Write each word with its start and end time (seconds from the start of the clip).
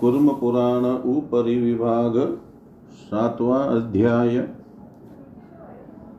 कुर्म 0.00 0.28
पुराण 0.28 0.84
उपरि 0.84 1.54
विभाग 1.56 2.38
सातवां 2.92 3.60
अध्याय। 3.60 4.48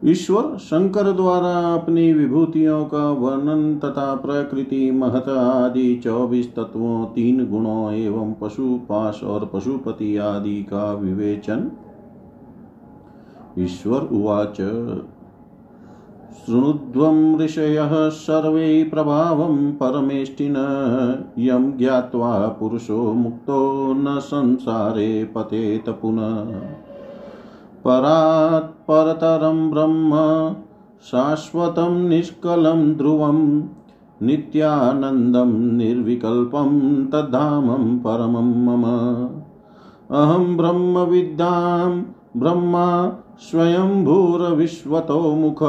ईश्वर 0.06 0.58
शंकर 0.58 1.12
द्वारा 1.12 1.74
अपनी 1.74 2.14
विभूतियों 2.14 2.86
का 2.86 3.12
वर्णन 3.12 3.80
तथा 3.80 4.16
प्रकृति, 4.16 4.92
महत 4.92 5.30
आदि 5.30 5.96
चौबीस 6.04 6.56
तत्वों, 6.56 7.06
तीन 7.06 7.46
गुणों 7.50 7.94
एवं 7.94 8.34
पशुपाश 8.34 9.24
और 9.24 9.46
पशुपति 9.54 10.18
आदि 10.18 10.64
का 10.64 10.94
विवेचन। 10.94 11.72
ईश्वर 13.60 14.02
उवाच। 14.02 14.62
शृणुध्वं 16.46 17.40
ऋषयः 17.40 18.10
सर्वे 18.10 18.84
प्रभावं 18.84 19.72
परमेष्टिन। 19.72 20.56
यं 21.38 21.78
ज्ञात्वा 21.78 22.48
पुरुषो 22.48 23.14
मुक्तो 23.14 23.94
न 23.94 24.20
संसारे 24.20 25.32
पतेत 25.36 25.90
पुनः। 25.90 26.70
परात् 27.86 28.92
ब्रह्म, 29.72 30.12
शाश्वतं 31.04 32.10
निष्कलं 32.10 32.94
ध्रुवं, 32.94 33.62
नित्यानन्दं 34.24 35.78
निर्विकल्पं 35.78 37.06
तद्धामं 37.06 38.00
परमं 38.00 38.66
मम। 38.66 38.84
अहं 40.12 40.58
ब्रह्मविद्यां 40.58 42.04
ब्रह्मा 42.38 43.12
स्वयंभूरविश्वतो 43.40 45.20
मुख 45.36 45.64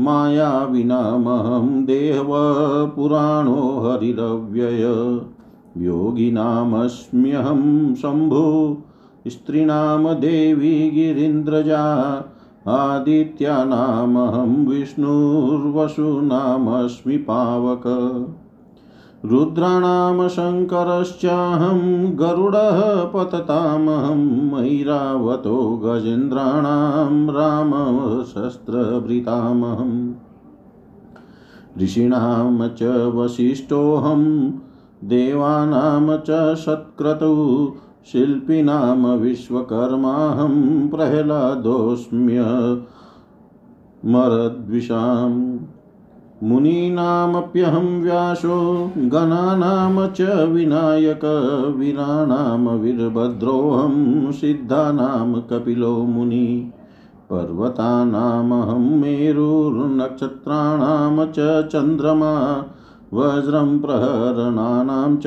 मायाविनामहं 0.00 1.84
देव 1.84 2.26
पुराणो 2.96 3.52
हरिरव्यय। 3.52 5.20
योगिनामस्म्यहं 5.86 7.94
शम्भु 7.94 8.76
स्त्रीणां 9.26 10.14
देवी 10.14 10.90
गिरीन्द्रजा 10.90 12.24
आदित्यानामहं 12.68 14.66
विष्णुर्वसुनामस्मि 14.66 17.16
पावक। 17.16 17.86
रुद्राणां 19.24 20.28
शङ्करश्चाहं 20.28 22.18
गरुडः 22.18 23.04
पततामहं 23.04 24.52
मैरावतो 24.52 25.82
गजेन्द्राणां 25.84 27.34
रामशस्त्रभृतामहम्। 27.34 30.12
ऋषीणां 31.82 32.68
च 32.68 33.12
वसिष्ठोऽहं, 33.14 34.52
देवानां 35.04 36.18
च 36.18 36.58
सत्क्रतु, 36.58 37.72
शिल्पिनां 38.12 39.18
विश्वकर्माहं 39.18 40.88
प्रह्लादोऽस्म्य 40.88 42.44
मरद्विषाम् 44.04 45.49
मुनीनामप्यहं 46.42 48.02
व्यासो 48.02 48.90
गणानां 48.98 50.08
च 50.08 50.48
विनायक 50.48 51.72
वीराणां 51.76 52.78
वीरभद्रोऽहं 52.78 54.32
सिद्धानां 54.32 55.40
कपिलो 55.40 55.96
मुनि, 55.96 56.72
पर्वतानामहं 57.30 59.00
मेरुर्नक्षत्राणां 59.00 61.26
च 61.26 61.68
चन्द्रमा, 61.68 62.64
वज्रं 63.14 63.78
प्रहरणानां 63.78 65.16
च 65.16 65.26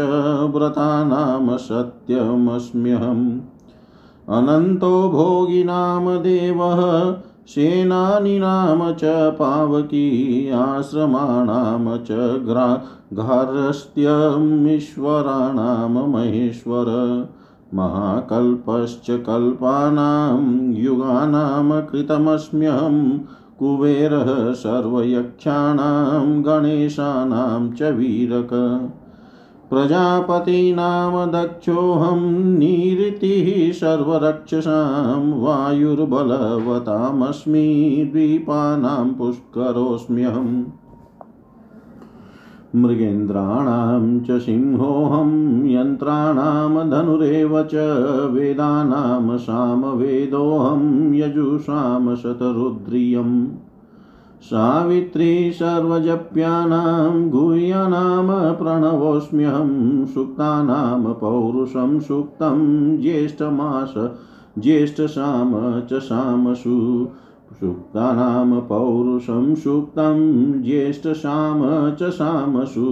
व्रतानां 0.56 1.58
सत्यमस्म्यहम्। 1.58 3.40
अनन्तो 4.30 5.10
भोगिनां 5.10 6.18
देवः 6.18 7.14
सेनानीनां 7.48 8.94
च 8.94 9.36
पावकी 9.36 10.50
आश्रमाणां 10.50 11.98
च 11.98 12.44
ग्रा 12.44 12.82
गार्हस्थ्यमीश्वराणां 13.14 16.10
महेश्वर। 16.10 16.86
महाकल्पश्च 17.74 19.06
कल्पानां 19.10 20.74
युगानां 20.74 21.82
कृतमस्म्यहं, 21.82 23.20
कुबेरः 23.60 24.54
सर्वयक्षाणां, 24.54 26.44
गणेशानां 26.44 27.72
च 27.72 27.82
वीरक। 27.82 28.90
प्रजापतीनां 29.74 31.32
दक्षोऽहं 31.32 32.32
निरतिः 32.58 33.74
सर्वरक्षसां 33.74 35.42
वायुर्बलवतामस्मि 35.42 36.60
द्वीपानां 38.12 39.14
पुष्करोऽस्म्यहम् 39.14 40.64
मृगेन्द्राणां 42.76 44.20
च 44.20 44.42
सिंहोऽहं, 44.42 45.66
यन्त्राणां 45.66 46.90
धनुरेव 46.90 47.64
च 47.64 47.76
वेदानां 48.32 49.38
सामवेदोऽहं, 49.38 51.14
यजुषां 51.14 52.16
शतरुद्रियम्। 52.16 53.48
सावित्री 54.44 55.52
सर्वजप्यानां 55.52 57.30
गुह्यानां 57.30 58.54
प्रणवोऽस्म्यहं 58.54 60.06
सुक्तानां 60.06 61.14
पौरुषं 61.14 62.00
सुक्तं 62.00 62.58
ज्येष्ठमास 62.98 63.94
ज्येष्ठसाम 64.60 65.54
च 65.92 65.94
सामसु 65.94 67.08
सुक्तानां 67.60 68.62
पौरुषं 68.62 69.56
सुक्तं 69.56 70.20
ज्येष्ठसाम 70.62 71.64
च 71.96 72.04
सामसु 72.04 72.90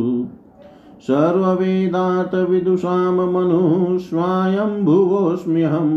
सर्ववेदार्थविदुषां 1.06 3.28
मनुः 3.28 3.98
स्वायम्भुवोऽस्म्यहं 4.08 5.90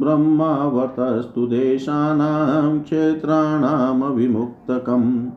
ब्रह्मावर्तस्तु 0.00 1.46
देशानां 1.46 2.80
क्षेत्राणां 2.80 4.14
विमुक्तकम् 4.14 5.30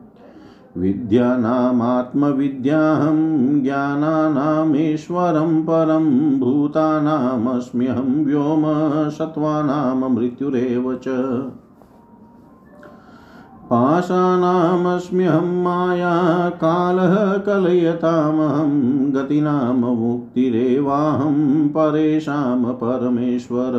विद्यानामात्मविद्याहं 0.77 3.17
ज्ञानानामीश्वरं 3.63 5.63
परं 5.63 6.39
भूतानामस्म्यहं 6.39 8.25
व्योम 8.25 8.63
सत्त्वानां 9.09 10.15
मृत्युरेव 10.15 10.99
च 11.07 11.09
पाशानामस्म्यहं 13.65 15.63
माया 15.63 16.49
कालः 16.49 17.37
कलयतामहं 17.37 18.71
गतीनां 19.15 19.73
मुक्तिरेवाहं 19.73 21.67
परेषां 21.67 22.73
परमेश्वर। 22.73 23.75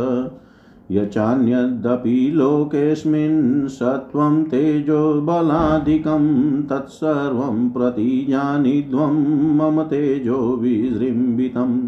यचान्यदपि 0.91 2.33
लोकेऽस्मिन् 2.35 3.69
सत्त्वं 3.69 4.45
तेजो 4.45 5.21
बलादिकं 5.21 6.27
तत्सर्वं 6.63 7.71
प्रतिजानिध्वं 7.71 9.15
मम 9.57 9.83
तेजो 9.83 10.57
विजृम्भितम्। 10.57 11.81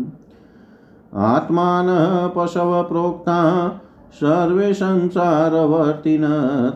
आत्मानः 1.15 2.27
पशवप्रोक्ता 2.27 3.69
सर्वे 4.13 4.75
संसारवर्तिन 4.75 6.23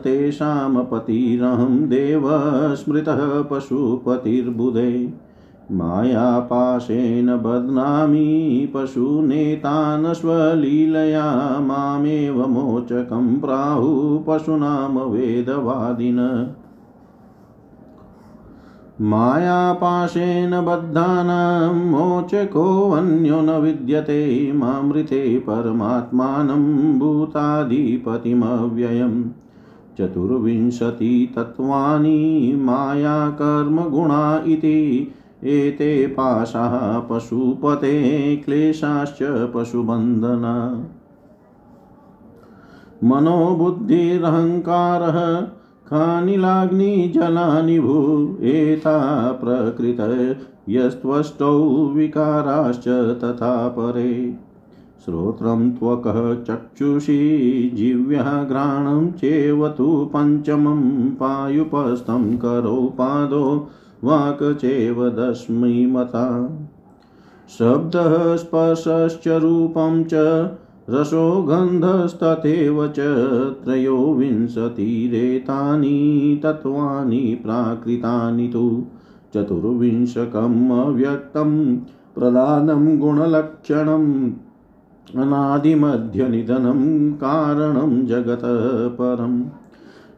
तेषां 0.04 0.84
पतिरहं 0.84 1.88
देव 1.88 2.22
स्मृतः 2.75 3.43
पशुपतिर्बुधे। 3.43 5.12
मायापाशेन 5.72 7.37
बध्नामि 7.37 8.72
पशुनेतान् 8.75 10.15
स्वलीलया 10.15 11.59
मामेव 11.60 12.47
मोचकं 12.47 13.41
प्राहुः 13.41 14.24
पशूनां 14.27 15.10
वेदवादिन। 15.10 16.48
मायापाशेन 19.00 20.50
बद्धानां 20.50 21.74
मोचकोऽन्यो 21.74 23.41
न 23.41 23.50
विद्यते 23.50 24.53
मामृते 24.53 25.39
परमात्मानं 25.39 26.98
भूताधिपतिमव्ययम्। 26.98 29.24
चतुर्विंशतितत्त्वानि 29.98 32.53
मायाकर्मगुणा 32.56 34.42
इति। 34.47 35.12
एते 35.44 36.06
पाशाः 36.06 36.98
पशुपते, 36.98 38.36
क्लेशाश्च 38.36 39.50
पशुबन्धना। 39.54 40.84
मनोबुद्धिरहङ्कारः 43.04 45.47
खानिलाग्निजलानि 45.92 47.80
भू, 47.80 48.28
एता 48.42 49.33
प्रकृत 49.33 50.00
यस्त्वष्टौ 50.68 51.60
विकाराश्च 51.86 52.89
तथा 53.24 53.68
परे। 53.68 54.39
श्रोत्रं 55.04 55.71
त्वकः 55.71 56.44
चक्षुषी 56.44 57.71
जिव्यः 57.74 58.44
घ्राणं 58.44 59.12
चेव 59.12 59.68
तु 59.68 60.10
पञ्चमं 60.16 61.10
पायुपस्थं 61.10 62.36
करौ 62.36 62.77
पादो 62.77 63.71
वाक् 64.04 64.56
चेव 64.56 65.09
दश्मिमता 65.09 66.56
शब्दः 67.59 68.36
स्पर्शश्च 68.36 69.28
रूपं 69.28 70.04
च 70.04 70.15
रसो 70.90 71.42
गन्धस्तथैव 71.42 72.88
च 72.88 72.94
त्रयोविंशतिरेतानि 73.64 76.40
तत्त्वानि 76.42 77.40
प्राकृतानि 77.44 78.48
तु। 78.48 78.84
चतुर्विंशकम् 79.34 80.70
अव्यक्तं 80.70 81.78
प्रधानं 82.16 82.98
गुणलक्षणम्, 82.98 84.30
अनादिमध्यनिधनं 85.22 87.12
कारणं 87.12 88.06
जगतः 88.06 88.88
परम् 88.88 89.42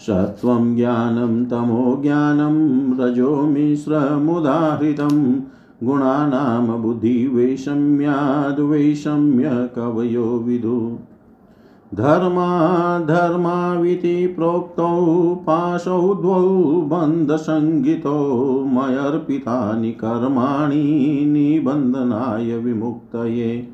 सत्वं 0.00 0.76
ज्ञानं 0.76 1.44
तमो 1.44 1.98
ज्ञानं 2.02 2.56
रजो 2.98 3.36
मिश्रमुदाहृतं 3.36 5.40
गुणानां 5.86 6.82
बुद्धिवैषम्याद्वैषम्य 6.82 9.68
कवयो 9.76 10.44
विदु। 10.46 10.98
धर्माधर्माविति 11.94 14.26
प्रोक्तौ 14.26 15.42
पाशौ 15.46 16.14
द्वौ 16.14 16.80
बन्धसङ्गितौ 16.80 18.64
मयर्पितानि 18.64 19.92
कर्माणि 19.92 21.24
निबन्धनाय 21.26 22.58
विमुक्तये। 22.58 23.68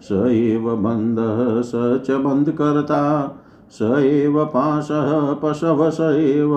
स 0.00 0.08
एव 0.12 0.76
बन्धः 0.76 1.62
स 1.62 2.00
च 2.06 2.10
बन्धकर्ता 2.10 3.30
स 3.78 3.82
एव 3.82 4.44
पाशः 4.44 5.32
पशव 5.32 5.90
स 5.90 6.00
एव। 6.00 6.52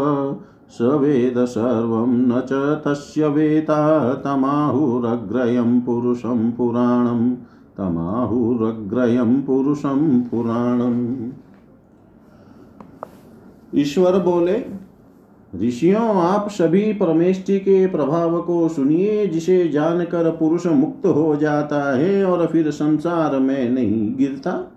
स 0.70 0.78
वेद 0.82 1.46
सर्वं 1.46 2.08
न 2.08 2.42
च 2.42 2.54
तस्य 2.86 3.28
वेता 3.28 4.14
तमाहुरग्रयं 4.14 5.82
पुरुषं 5.82 6.52
पुराणं। 6.52 7.36
तमाहुरग्रयं 7.78 9.42
पुरुषं 9.42 10.22
पुराणम् 10.22 11.30
ईश्वर 13.76 14.20
बोले, 14.20 14.66
ऋषियों, 15.64 16.16
आप 16.16 16.50
सभी 16.50 16.94
परमेष्टि 16.94 17.60
के 17.60 17.88
प्रभाव 17.88 18.42
को 18.42 18.68
सुनिए, 18.68 19.28
जिसे 19.28 19.68
जानकर 19.68 20.30
पुरुष 20.32 20.66
मुक्त 20.66 21.06
हो 21.06 21.36
जाता 21.36 21.98
है 21.98 22.26
और 22.26 22.46
फिर 22.48 22.72
संसार 22.72 23.40
में 23.40 23.70
नहीं 23.70 24.16
गिरता। 24.16 24.72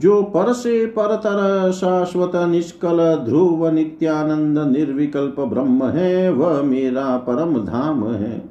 जो 0.00 0.22
पर 0.22 0.52
से 0.52 0.86
परतर 0.86 1.70
शाश्वत 1.72 2.32
निष्कल 2.50 2.98
ध्रुव 3.24 3.68
नित्यानंद 3.68 4.58
निर्विकल्प 4.58 5.40
ब्रह्म 5.40 5.84
है, 5.84 6.30
वह 6.32 6.62
मेरा 6.62 7.16
परम 7.16 7.58
धाम 7.58 8.06
है। 8.08 8.42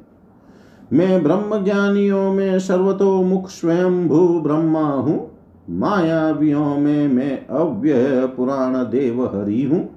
मैं 0.92 1.22
ब्रह्म 1.22 1.64
ज्ञानियों 1.64 2.32
में 2.32 2.58
सर्वतोमुख 2.58 3.48
स्वयं 3.48 4.08
भू 4.08 4.40
ब्रह्मा 4.40 4.84
हूँ, 4.84 5.30
मायावियों 5.70 6.76
में 6.76 7.08
मैं 7.08 7.46
अव्यय 7.46 8.26
पुराण 8.26 8.76
देव 8.76 9.24
हरि 9.24 9.62
हूँ। 9.62 9.88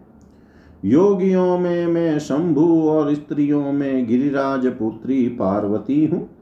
योगियों 0.86 1.58
में 1.58 1.88
मैं 1.88 2.20
शंभु 2.20 2.90
और 2.90 3.14
स्त्रियों 3.14 3.72
में 3.72 4.08
गिरिराज 4.08 4.66
पुत्री 4.68 5.28
पार्वती 5.28 6.06
हूँ। 6.06 6.33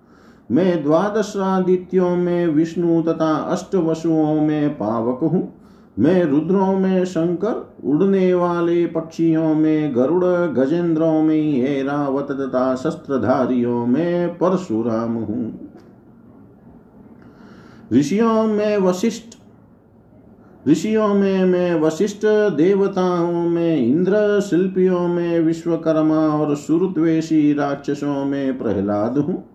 मैं 0.51 0.83
द्वादशादित्यों 0.83 2.15
में 2.15 2.47
विष्णु 2.47 3.01
तथा 3.01 3.35
अष्ट 3.35 3.75
वसुओं 3.75 4.41
में 4.41 4.69
पावक 4.69 5.19
हूँ। 5.19 5.53
मैं 5.99 6.23
रुद्रों 6.23 6.79
में 6.79 7.05
शंकर, 7.05 7.73
उड़ने 7.85 8.33
वाले 8.33 8.85
पक्षियों 8.85 9.55
में 9.55 9.95
गरुड़, 9.95 10.25
गजेंद्रों 10.25 11.21
में 11.21 11.63
ऐरावत 11.63 12.27
तथा 12.31 12.75
शस्त्रधारियों 12.75 13.85
में 13.85 14.29
परशुराम 14.29 15.13
हूँ। 15.13 15.69
ऋषियों 17.93 18.43
में 18.43 18.77
वशिष्ठ, 18.77 19.37
ऋषियों 20.67 21.07
में 21.07 21.45
मैं 21.45 21.81
वशिष्ठ, 21.81 22.25
देवताओं 22.55 23.49
में 23.49 23.77
इंद्र, 23.77 24.41
शिल्पियों 24.41 25.07
में 25.07 25.39
विश्वकर्मा 25.39 26.27
और 26.27 26.55
सुरद्वेशी 26.55 27.53
राक्षसों 27.53 28.25
में 28.25 28.57
प्रहलाद 28.57 29.17
हूँ। 29.17 29.50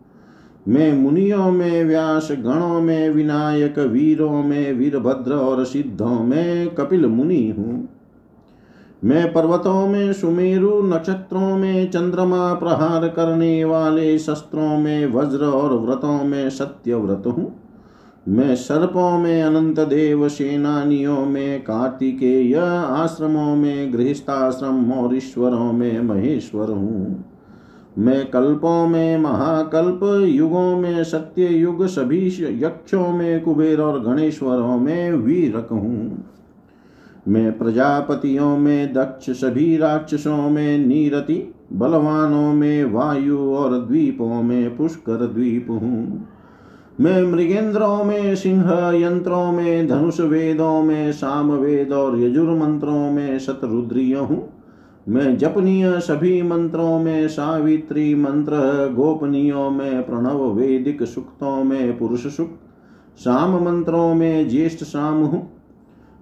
मैं 0.69 0.93
मुनियों 0.93 1.51
में 1.53 1.85
व्यास, 1.85 2.29
गणों 2.33 2.81
में 2.81 3.11
विनायक, 3.11 3.79
वीरों 3.79 4.43
में 4.43 4.73
वीरभद्र 4.73 5.33
और 5.33 5.65
सिद्धों 5.65 6.25
में 6.25 6.75
कपिल 6.75 7.07
मुनि 7.07 7.55
हूँ। 7.59 7.89
मैं 9.05 9.33
पर्वतों 9.33 9.87
में 9.87 10.13
सुमेरु, 10.13 10.83
नक्षत्रों 10.83 11.59
में 11.59 11.91
चंद्रमा 11.91 12.55
प्रहार 12.55 13.09
करने 13.09 13.65
वाले 13.65 14.19
शस्त्रों 14.19 14.79
में 14.79 15.07
वज्र 15.07 15.45
और 15.45 15.79
व्रतों 15.79 16.25
में 16.25 16.51
सत्यव्रत 16.51 17.23
हूँ। 17.27 17.61
मैं 18.29 18.57
सर्पों 18.57 19.19
में 19.19 19.43
अनंत 19.43 19.81
देव 19.81 20.29
सेनानियों 20.29 21.27
में 21.27 21.63
कार्तिकेय 21.63 22.55
आश्रमों 22.87 23.57
में 23.57 23.93
गृहस्थाश्रम 23.93 24.93
और 24.93 25.17
ईश्वरों 25.17 25.73
में 25.73 26.01
महेश्वर 26.01 26.69
हूँ। 26.69 27.36
मैं 27.99 28.31
कल्पों 28.31 28.89
में 28.89 29.19
महाकल्प, 29.19 30.25
युगों 30.25 30.77
में 30.77 31.05
सत्य 31.05 31.47
युग, 31.47 31.87
सभी 31.87 32.27
यक्षों 32.41 33.09
में 33.09 33.41
कुबेर 33.41 33.81
और 33.81 34.01
गणेश्वरों 34.01 34.79
में 34.79 35.13
वीरक 35.13 35.69
हूँ। 35.73 36.25
मैं 37.29 37.59
प्रजापतियों 37.59 38.59
में 38.59 38.93
दक्ष, 38.93 39.31
सभी 39.31 39.77
राक्षसों 39.77 40.51
में 40.51 40.79
नीरति, 40.79 41.55
बलवानों 41.73 42.53
में 42.53 42.85
वायु 42.85 43.39
और 43.39 43.79
द्वीपों 43.79 44.43
में 44.43 44.77
पुष्कर 44.77 45.27
द्वीप 45.27 45.67
हूँ। 45.71 46.29
मैं 47.01 47.23
मृगेंद्रों 47.23 48.05
में 48.05 48.37
सिंह, 48.37 48.65
यंत्रों 48.95 49.53
में 49.53 49.89
धनुष 49.89 50.21
वेदों 50.21 50.83
में 50.83 51.13
साम 51.13 51.53
वेद 51.53 51.93
और 51.93 52.21
यजुर्मंत्रों 52.21 53.11
में 53.11 53.39
शतरुद्रिय 53.39 54.15
हूँ। 54.15 54.56
मैं 55.09 55.39
जपनीय 55.39 56.01
सभी 56.01 56.43
मंत्रों 56.43 56.99
में, 56.99 57.29
सावित्री 57.29 58.15
मंत्र, 58.15 58.53
गोपनीयों 58.95 59.71
में, 59.71 60.07
प्रणव 60.07 60.53
वैदिक 60.53 61.03
सुक्तों 61.03 61.65
में, 61.65 61.99
पुरुष 61.99 62.27
सुक्त 62.37 62.61
शाम 63.19 63.65
मंत्रों 63.65 64.15
में, 64.15 64.49
ज्येष्ठ 64.49 64.85
शाम 64.85 65.15
हूँ। 65.15 65.53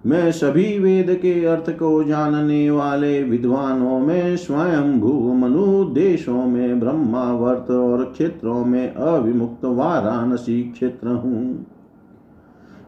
मैं 0.05 0.31
सभी 0.31 0.79
वेद 0.79 1.19
के 1.21 1.45
अर्थ 1.45 1.69
को 1.69 2.03
जानने 2.03 2.71
वाले 2.71 3.23
विद्वानों 3.23 3.99
में 3.99 4.37
स्वयं 4.37 4.99
भू 4.99 5.33
मनु 5.33 5.83
देशों 5.83 6.45
में, 6.45 6.79
ब्रह्मावर्त 6.79 7.71
और 7.71 8.05
क्षेत्रों 8.05 8.65
में 8.65 8.93
अविमुक्त 8.93 9.65
वाराणसी 9.65 10.63
क्षेत्र 10.63 11.07
हूँ। 11.07 11.65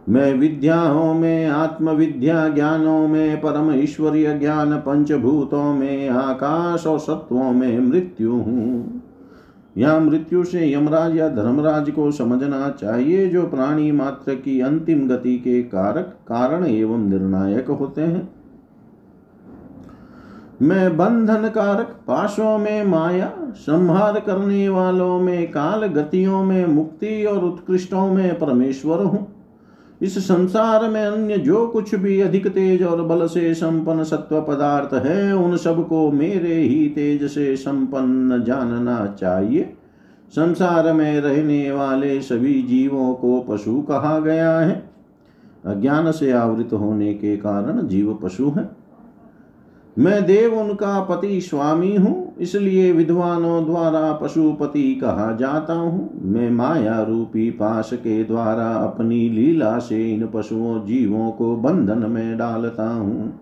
मैं 0.10 0.34
विद्याओं 0.34 1.14
में, 1.14 1.48
आत्मविद्या 1.48 2.50
ज्ञानों 2.50 3.08
में 3.08 3.42
परम 3.42 3.72
ईश्वरीय 3.76 4.34
ज्ञान 4.34 4.78
पंचभूतों 4.78 5.74
में, 5.74 6.10
आकाश 6.10 6.88
और 6.88 7.00
सत्वों 7.00 7.52
में 7.52 7.80
मृत्यु 7.80 8.32
हूँ। 8.32 9.02
या 9.78 10.00
मृत्यु 10.00 10.44
से 10.44 10.74
यमराज 10.74 11.18
या 11.18 11.30
धर्मराज 11.30 11.90
को 11.90 12.12
समझना 12.12 12.70
चाहिए, 12.70 13.28
जो 13.28 13.48
प्राणी 13.48 13.92
मात्र 13.92 14.36
की 14.36 14.62
अंतिम 14.62 15.08
गति 15.08 15.38
के 15.38 15.64
कारक, 15.64 16.06
कारण 16.06 16.66
एवं 16.66 17.10
निर्णायक 17.10 17.68
होते 17.68 18.02
हैं। 18.02 18.30
मैं 20.62 20.98
बंधन 20.98 21.50
कारक, 21.50 21.88
पाशों 22.08 22.58
में 22.58 22.84
माया, 22.84 23.34
संहार 23.56 24.20
करने 24.20 24.70
वालों 24.70 25.20
में 25.20 25.52
काल 25.52 25.86
गतियों 25.86 26.44
में 26.44 26.66
मुक्ति 26.66 27.26
और 27.26 27.46
उत्कृष्टों 27.46 28.08
में 28.08 28.40
परमेश्वर 28.40 29.00
हूँ। 29.00 29.37
इस 30.02 30.28
संसार 30.28 30.90
में 30.90 31.06
अन्य 31.06 31.38
जो 31.38 31.68
कुछ 31.68 31.96
भी 31.96 32.22
अधिक 32.22 32.48
तेज 32.48 32.84
और 32.84 33.02
बल 33.02 33.28
से 33.28 33.54
संपन्न 33.54 34.04
सत्व 34.04 34.42
पदार्थ 34.42 35.06
है, 35.06 35.36
उन 35.36 35.58
सबको 35.58 36.12
मेरे 36.12 36.56
ही 36.56 36.90
तेज 36.90 37.24
से 37.24 37.56
संपन्न 37.56 38.44
जानना 38.44 39.16
चाहिए। 39.20 39.74
संसार 40.30 40.94
में 40.94 41.22
रहने 41.22 41.72
वाले 41.72 42.22
सभी 42.22 42.64
जीवों 42.64 43.14
को 43.14 43.40
पशु 43.40 43.82
कहा 43.82 44.20
गया 44.20 44.60
है। 44.60 44.90
अज्ञान 45.66 46.12
से 46.12 46.32
आवृत 46.32 46.74
होने 46.74 47.14
के 47.14 47.38
कारण 47.38 47.88
जीव 47.88 48.20
पशु 48.24 48.50
है। 48.50 48.77
मैं 49.98 50.26
देव 50.26 50.54
उनका 50.54 51.00
पति 51.02 51.40
स्वामी 51.42 51.96
हूँ, 51.96 52.36
इसलिए 52.38 52.92
विद्वानों 52.92 53.66
द्वारा 53.66 54.12
पशुपति 54.14 54.94
कहा 54.96 55.32
जाता 55.32 55.74
हूँ। 55.74 56.10
मैं 56.24 56.50
माया 56.52 57.02
रूपी 57.02 57.50
पाश 57.52 57.90
के 57.94 58.24
द्वारा 58.24 58.68
अपनी 58.74 59.18
लीला 59.30 59.78
से 59.80 60.04
इन 60.14 60.28
पशुओं 60.28 60.80
जीवों 60.86 61.32
को 61.32 61.56
बंधन 61.56 62.10
में 62.10 62.38
डालता 62.38 62.90
हूँ। 62.90 63.34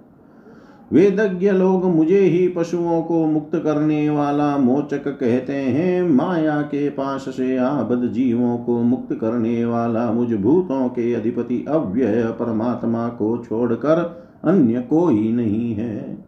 वेदज्ञ 0.91 1.51
लोग 1.51 1.85
मुझे 1.85 2.19
ही 2.19 2.47
पशुओं 2.47 3.01
को 3.01 3.25
मुक्त 3.25 3.55
करने 3.55 4.09
वाला 4.09 4.57
मोचक 4.57 5.07
कहते 5.09 5.53
हैं। 5.53 6.01
माया 6.09 6.61
के 6.61 6.89
पास 6.89 7.25
से 7.29 7.55
आबद 7.57 8.11
जीवों 8.11 8.57
को 8.57 8.81
मुक्त 8.81 9.13
करने 9.13 9.63
वाला 9.65 10.11
मुझ 10.11 10.33
भूतों 10.33 10.87
के 10.89 11.13
अधिपति 11.13 11.63
अव्यय 11.69 12.23
परमात्मा 12.39 13.07
को 13.09 13.37
छोड़कर 13.45 14.03
अन्य 14.43 14.81
कोई 14.81 15.31
नहीं 15.31 15.73
है। 15.73 16.24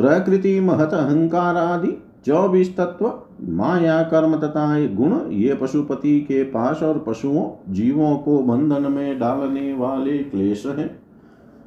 प्रकृति 0.00 0.60
महत 0.60 0.94
अहंकार 0.94 1.56
आदि 1.56 2.02
चौबीस 2.26 2.76
तत्व, 2.76 3.12
माया, 3.48 4.02
कर्म 4.02 4.36
तथा 4.36 4.86
गुण, 4.86 5.32
ये 5.32 5.54
पशुपति 5.54 6.20
के 6.20 6.42
पास 6.42 6.82
और 6.82 6.98
पशुओं, 6.98 7.72
जीवों 7.72 8.16
को 8.16 8.38
बंधन 8.38 8.92
में 8.92 9.18
डालने 9.18 9.72
वाले 9.72 10.18
क्लेश 10.18 10.66
है। 10.66 11.00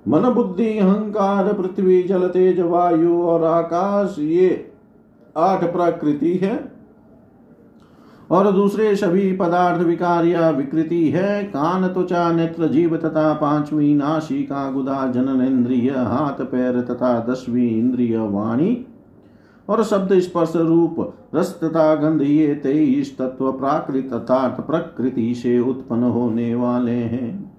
मन 0.07 0.21
बुद्धि 0.21 0.77
अहंकार, 0.77 1.53
पृथ्वी, 1.53 2.03
जल, 2.03 2.27
तेज, 2.27 2.59
वायु 2.59 3.21
और 3.21 3.43
आकाश, 3.43 4.15
ये 4.19 4.71
आठ 5.37 5.63
प्रकृति 5.63 6.37
है। 6.37 6.71
और 8.33 8.51
दूसरे 8.51 8.95
सभी 8.95 9.31
पदार्थ 9.31 9.81
विकार 9.81 10.25
या 10.25 10.49
विकृति 10.49 11.09
है। 11.09 11.43
कान 11.43 11.87
त्वचा, 11.87 12.31
नेत्र, 12.31 12.67
जीव 12.67 12.97
तथा 12.97 13.33
पांचवी 13.33 13.93
नाशिका 13.95 14.71
गुदा, 14.71 15.05
जनन 15.07 15.41
इंद्रिय, 15.41 15.89
हाथ, 15.89 16.43
पैर 16.45 16.81
तथा 16.81 17.19
दसवीं 17.29 17.69
इंद्रिय 17.69 18.17
वाणी 18.17 18.85
और 19.69 19.83
शब्द 19.83 20.19
स्पर्श 20.19 20.55
रूप, 20.55 21.13
रस 21.35 21.59
तथा 21.63 21.95
गंध, 21.95 22.21
ये 22.21 22.55
तेईस 22.55 23.17
तत्व 23.17 23.51
प्राकृत, 23.51 24.09
अर्थात 24.13 24.61
प्रकृति 24.67 25.33
से 25.35 25.59
उत्पन्न 25.59 26.03
होने 26.03 26.55
वाले 26.55 26.91
हैं। 26.91 27.52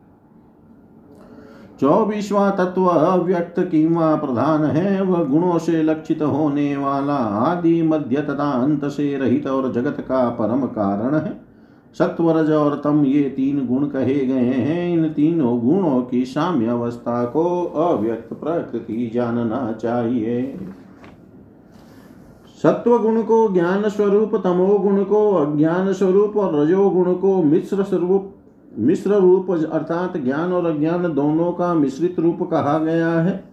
चौबीसवा 1.81 2.51
तत्व 2.51 2.87
अव्यक्त 2.87 3.69
किंवा 3.71 4.15
प्रधान 4.17 4.65
है, 4.65 5.03
वह 5.03 5.25
गुणों 5.25 5.59
से 5.59 5.83
लक्षित 5.83 6.23
होने 6.23 6.77
वाला 6.77 7.15
आदि 7.15 7.83
मध्य 7.83 8.17
तथा 8.17 8.51
अंत 8.51 8.85
से 8.85 9.17
रहित 9.17 9.47
और 9.47 9.73
जगत 9.73 9.97
का 10.01 10.29
परम 10.29 10.67
कारण 10.67 11.15
है। 11.15 11.41
सत्वरज 11.99 12.51
और 12.51 12.81
तम 12.85 13.05
ये 13.05 13.23
तीन 13.23 13.67
गुण 13.67 13.87
कहे 13.87 14.15
गए 14.15 14.45
हैं। 14.45 14.93
इन 14.93 15.09
तीनों 15.09 15.61
गुणों 15.61 16.03
की 16.03 16.25
साम्य 16.25 16.67
अवस्था 16.67 17.25
को 17.25 17.65
अव्यक्त 17.65 18.33
प्रकृति 18.33 19.11
जानना 19.15 19.73
चाहिए। 19.73 20.59
सत्व 22.63 22.99
गुण 22.99 23.23
को 23.23 23.49
ज्ञान 23.49 23.89
स्वरूप 23.89 24.35
तमो 24.45 24.79
गुण 24.79 25.05
को 25.05 25.33
अज्ञान 25.35 25.93
स्वरूप 25.93 26.37
और 26.37 26.61
रजो 26.61 26.91
गुण 26.91 27.15
को 27.15 27.43
मिश्र 27.43 27.83
स्वरूप 27.83 28.34
मिश्र 28.79 29.15
रूप 29.15 29.51
अर्थात 29.51 30.17
ज्ञान 30.17 30.53
और 30.53 30.67
अज्ञान 30.67 31.15
दोनों 31.15 31.53
का 31.53 31.75
मिश्रित 31.75 32.21
रूप 32.21 32.39
कहा 32.43 32.79
गया 32.79 33.09
है। 33.09 33.45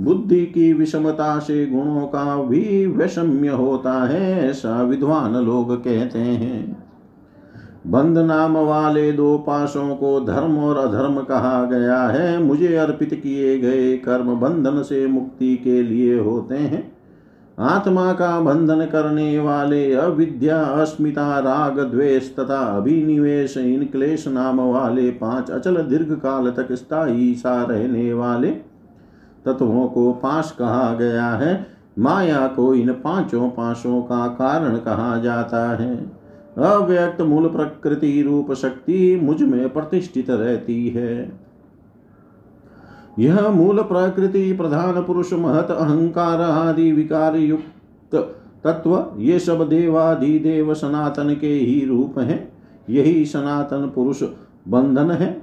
बुद्धि 0.00 0.46
की 0.46 0.72
विषमता 0.72 1.38
से 1.38 1.66
गुणों 1.66 2.06
का 2.06 2.42
भी 2.42 2.86
वैषम्य 2.86 3.48
होता 3.48 4.04
है, 4.04 4.50
ऐसा 4.50 4.82
विद्वान 4.82 5.34
लोग 5.34 5.84
कहते 5.84 6.18
हैं। 6.18 6.84
बंध 7.86 8.18
नाम 8.18 8.56
वाले 8.56 9.12
दो 9.12 9.38
पाशों 9.38 9.96
को 9.96 10.20
धर्म 10.20 10.58
और 10.58 10.76
अधर्म 10.76 11.20
कहा 11.20 11.64
गया 11.64 12.02
है। 12.02 12.42
मुझे 12.42 12.76
अर्पित 12.76 13.14
किए 13.14 13.58
गए 13.58 13.96
कर्म 13.96 14.40
बंधन 14.40 14.82
से 14.82 15.06
मुक्ति 15.06 15.56
के 15.56 15.82
लिए 15.82 16.18
होते 16.18 16.56
हैं। 16.56 16.93
आत्मा 17.58 18.12
का 18.12 18.40
बंधन 18.40 18.86
करने 18.86 19.38
वाले 19.38 19.92
अविद्या, 19.94 20.62
अस्मिता 20.62 21.38
राग 21.38 21.78
द्वेष 21.80 22.36
तथा 22.36 22.58
अभिनिवेश 22.76 23.56
इन 23.56 23.84
क्लेश 23.84 24.28
नाम 24.28 24.60
वाले 24.60 25.10
पाँच 25.10 25.50
अचल 25.50 25.76
दीर्घ 25.76 26.12
काल 26.12 26.50
तक 26.50 26.72
स्थायी 26.72 27.34
सा 27.34 27.62
रहने 27.64 28.14
वाले 28.14 28.50
तत्वों 29.44 29.86
को 29.88 30.12
पाश 30.12 30.50
कहा 30.58 30.94
गया 30.94 31.30
है। 31.30 31.66
माया 31.98 32.46
को 32.46 32.74
इन 32.74 32.92
पाँचों 32.92 33.48
पाशों 33.50 34.02
का 34.02 34.26
कारण 34.26 34.76
कहा 34.76 35.18
जाता 35.18 35.76
है। 35.76 35.96
अव्यक्त 36.58 37.20
मूल 37.20 37.48
प्रकृति 37.48 38.22
रूप 38.22 38.52
शक्ति 38.52 39.20
मुझमें 39.22 39.72
प्रतिष्ठित 39.72 40.30
रहती 40.30 40.88
है। 40.88 41.43
यह 43.18 43.48
मूल 43.48 43.82
प्रकृति, 43.82 44.52
प्रधान 44.52 45.02
पुरुष, 45.02 45.32
महत, 45.32 45.68
अहंकार 45.70 46.40
आदि 46.40 46.92
विकार 46.92 47.36
युक्त 47.36 47.64
तत्व, 48.64 49.06
ये 49.18 49.38
सब 49.38 49.68
देवादि 49.68 50.38
देव 50.38 50.74
सनातन 50.74 51.36
के 51.40 51.48
ही 51.48 51.86
रूप 51.86 52.18
हैं। 52.18 52.52
यही 52.90 53.24
सनातन 53.24 53.92
पुरुष 53.94 54.22
बंधन 54.68 55.10
है। 55.10 55.42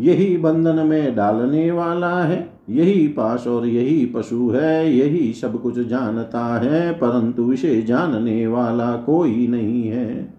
यही 0.00 0.36
बंधन 0.36 0.86
में 0.86 1.16
डालने 1.16 1.70
वाला 1.70 2.22
है। 2.22 2.50
यही 2.70 3.08
पास 3.08 3.46
और 3.46 3.66
यही 3.66 4.06
पशु 4.06 4.48
है। 4.48 4.96
यही 4.96 5.32
सब 5.32 5.62
कुछ 5.62 5.78
जानता 5.78 6.58
है, 6.58 6.92
परंतु 6.92 7.52
इसे 7.52 7.82
जानने 7.82 8.46
वाला 8.46 8.96
कोई 8.96 9.46
नहीं 9.46 9.88
है। 9.88 10.34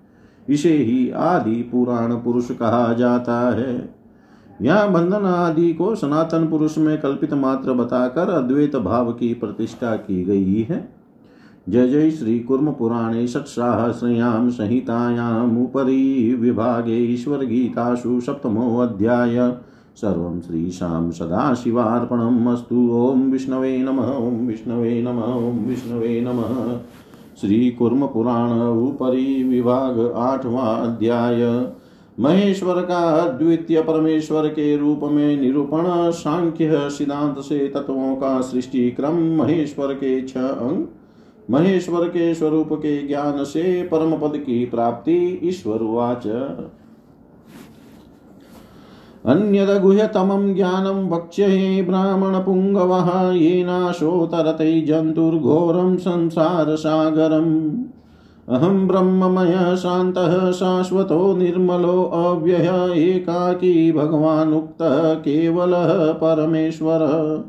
इसे 0.50 0.74
ही 0.74 1.10
आदि 1.10 1.64
पुराण 1.64 2.14
पुरुष 2.14 2.52
कहा 2.52 2.94
जाता 2.94 3.56
है। 3.58 3.99
यह 4.62 4.86
बंधन 4.86 5.26
आदि 5.26 5.74
को 5.74 5.96
सनातन 5.96 6.48
पुरुष 6.48 6.78
में 6.78 7.02
कल्पित 7.02 7.34
मात्र 7.34 7.74
बताकर 7.74 8.30
अद्वैत 8.30 8.76
भाव 8.76 9.12
की 9.12 9.34
प्रतिष्ठा 9.34 9.96
की 9.96 10.24
गई 10.24 10.62
है। 10.62 11.00
जय 11.70 11.88
जय 11.88 12.12
श्री 12.12 12.40
कुर्म 12.40 12.72
पुराणे 12.72 13.28
षट्साहस्रयां 13.28 14.50
संहितायाम् 14.50 15.64
उपरि 15.64 16.38
विभागे 16.40 16.98
ईश्वर 16.98 17.38
गीतासु 17.38 18.20
सप्तमो 18.20 18.32
सप्तमोऽध्याय 18.32 19.54
सर्वं 19.96 20.42
श्रीशां 20.42 21.12
सदाशिवार्पणम् 21.12 22.48
अस्तु। 22.48 22.90
ॐ 22.94 23.32
विष्णवे 23.32 23.78
नमः, 23.78 24.14
ॐ 24.14 24.48
विष्णवे 24.48 25.02
नमः, 25.02 25.34
ॐ 25.34 25.66
विष्णवे 25.66 26.22
नमः। 26.22 26.78
श्रीकुर्मपुराण 27.42 28.60
उपरि 28.62 29.44
विभाग 29.44 30.12
आठवां 30.16 30.76
अध्याय। 30.76 31.68
महेश्वर 32.20 32.82
का 32.82 33.00
अद्वितीय 33.16 33.82
परमेश्वर 33.82 34.48
के 34.48 34.78
रूप 34.78 35.00
में 35.04 35.42
निरूपण 35.42 36.12
सांख्य 36.12 36.90
सिद्धांत 36.90 37.40
से 37.40 37.68
तत्वों 37.68 38.16
का 38.16 38.42
सृष्टि 38.42 38.92
क्रम 38.92 39.16
महेश्वर 39.16 39.94
के 39.94 40.28
छह 40.28 40.42
अंग, 40.42 40.86
महेश्वर 41.52 42.08
के 42.08 42.34
स्वरूप 42.36 42.70
के 42.74 43.08
ज्ञान 43.08 43.44
से 43.44 43.84
परम 43.84 44.12
पद 44.12 44.38
की 44.38 44.66
प्राप्ति 44.66 45.40
ईश्वर 45.44 45.80
वाच। 45.82 46.28
अन्यदगुह्यतमं 49.26 50.56
ज्ञानं 50.56 51.10
वक्ष्ये 51.10 51.82
ब्राह्मणपुङ्गवः 51.82 53.32
येनाशोतरते 53.32 54.82
जन्तुर्घोरं 54.82 55.98
संसारसागरम्। 55.98 57.84
अहं 58.50 58.88
ब्रह्ममयः 58.88 59.76
शान्तः, 59.76 60.52
शाश्वतो, 60.52 61.38
निर्मलो, 61.38 62.04
अव्यय, 62.04 63.10
एकाकी, 63.10 63.92
भगवानुक्तः, 63.92 65.14
केवलः 65.14 66.12
परमेश्वरः। 66.12 67.44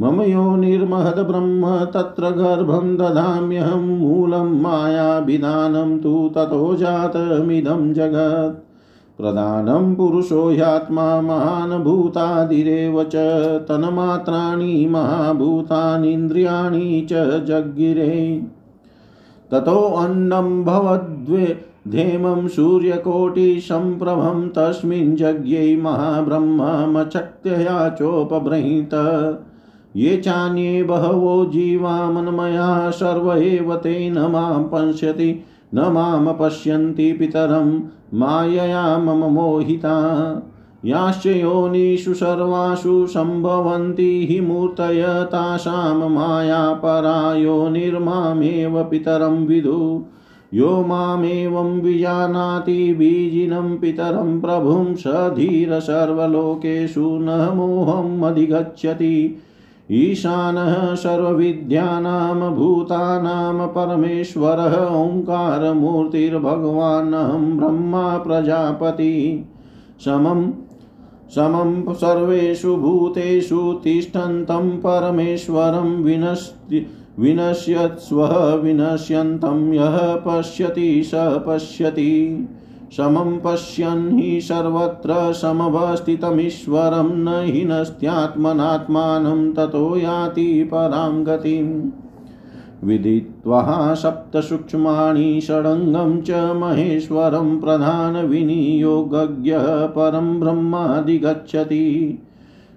मम 0.00 0.22
यो 0.22 0.56
निर्महद् 0.56 1.18
ब्रह्म, 1.18 1.84
तत्र 1.84 2.30
गर्भं 2.30 2.96
ददाम्यहं, 2.96 3.98
मूलं 3.98 4.62
मायाभिधानं 4.62 5.98
तु 5.98 6.30
ततो 6.34 6.74
जातमिदं 6.74 7.92
जगत्। 7.92 8.68
प्रधानं 9.18 9.94
पुरुषो 9.94 10.50
ह्यात्मा, 10.50 11.20
महान् 11.20 11.84
भूतादिरेव 11.84 13.04
च, 13.04 13.12
तन्मात्राणि, 13.62 14.88
महाभूतानीन्द्रियाणि 14.90 17.08
च 17.12 17.44
जग्गिरे। 17.44 18.53
ततोऽन्नं 19.50 20.64
भवद्वे 20.64 21.60
धेमं 21.88 22.48
सूर्यकोटिसम्प्रभं 22.48 24.48
तस्मिन् 24.48 25.16
यज्ञै 25.20 25.76
महाब्रह्ममचक्त्यया 25.76 27.88
चोपबृहीत 27.88 28.90
ये 29.96 30.16
चान्ये 30.16 30.82
बहवो 30.82 31.44
जीवा 31.44 32.10
मन्मया 32.10 32.90
सर्व 32.90 33.32
एव 33.32 33.74
ते 33.74 34.10
न 34.10 34.18
माँ 34.18 34.70
पश्यति, 34.72 35.44
न 35.74 35.78
माम 35.78 36.32
पश्यन्ति 36.32 37.12
पितरं, 37.12 37.80
मायया 38.18 38.98
मम 38.98 39.14
मोहिता। 39.14 40.22
याश्च 40.86 41.26
योनिषु 41.26 42.14
सर्वासु 42.14 43.06
सम्भवन्ति 43.06 44.26
हि 44.30 44.40
मूर्तय 44.40 45.28
तासां 45.32 46.08
मायापरा 46.08 47.70
निर्मामेव 47.70 48.84
पितरं 48.84 49.46
विदु। 49.46 50.04
यो 50.54 50.86
मामेवं 50.86 51.80
विजानाति 51.80 52.94
बीजिनं 52.94 53.78
पितरं 53.78 54.40
प्रभुं 54.40 54.94
स 54.94 55.06
धीर 55.06 55.80
सर्वलोकेषु 55.80 57.00
न 57.00 57.52
मोहम् 57.56 58.22
अधिगच्छति। 58.22 59.38
ईशानः 59.90 60.94
सर्वविद्यानां 60.94 62.54
भूतानां 62.54 63.68
परमेश्वरः 63.68 64.86
ओङ्कारमूर्तिर्भगवानहं 64.86 67.56
ब्रह्मा 67.56 68.18
प्रजापति। 68.18 69.44
समं 70.04 70.63
समं 71.30 71.94
सर्वेषु 71.94 72.76
भूतेषु 72.76 73.80
तिष्ठन्तं 73.84 74.70
परमेश्वरं 74.70 76.02
विनश्ति 76.02 76.86
विनश्यत्स्वः 77.18 78.54
विनश्यन्तं, 78.54 79.72
यः 79.72 79.98
पश्यति 79.98 81.02
स 81.04 81.10
पश्यति। 81.14 82.48
समं 82.96 83.38
पश्यन् 83.38 84.18
हि 84.18 84.40
सर्वत्र 84.40 85.32
समवस्थितमीश्वरं, 85.32 87.16
न 87.16 87.28
हिनस्त्यात्मनात्मानं 87.28 89.52
ततो 89.52 89.96
याति 89.96 90.64
परां 90.64 91.26
गतिम्। 91.26 91.90
विदित्वा 92.84 93.94
सप्तसूक्ष्माणि 93.94 95.40
षडङ्गं 95.40 96.22
च 96.22 96.30
महेश्वरं 96.30 97.60
प्रधानविनियोगज्ञः 97.60 99.86
परं 99.86 100.40
ब्रह्मादिगच्छति। 100.40 102.18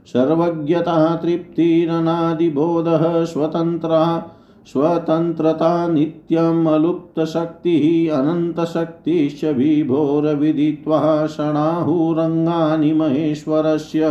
सर्वज्ञता 0.06 1.16
तृप्तिरनादिबोधः 1.16 3.26
स्वतन्त्रा, 3.26 4.32
स्वतन्त्रता 4.66 5.88
नित्यम् 5.88 6.68
अलुप्तशक्तिः, 6.68 8.18
अनन्तशक्तिश्च 8.18 9.46
विभोरविदित्वा 9.46 11.28
षणाहुरङ्गानि 11.28 12.94
महेश्वरस्य। 12.94 14.02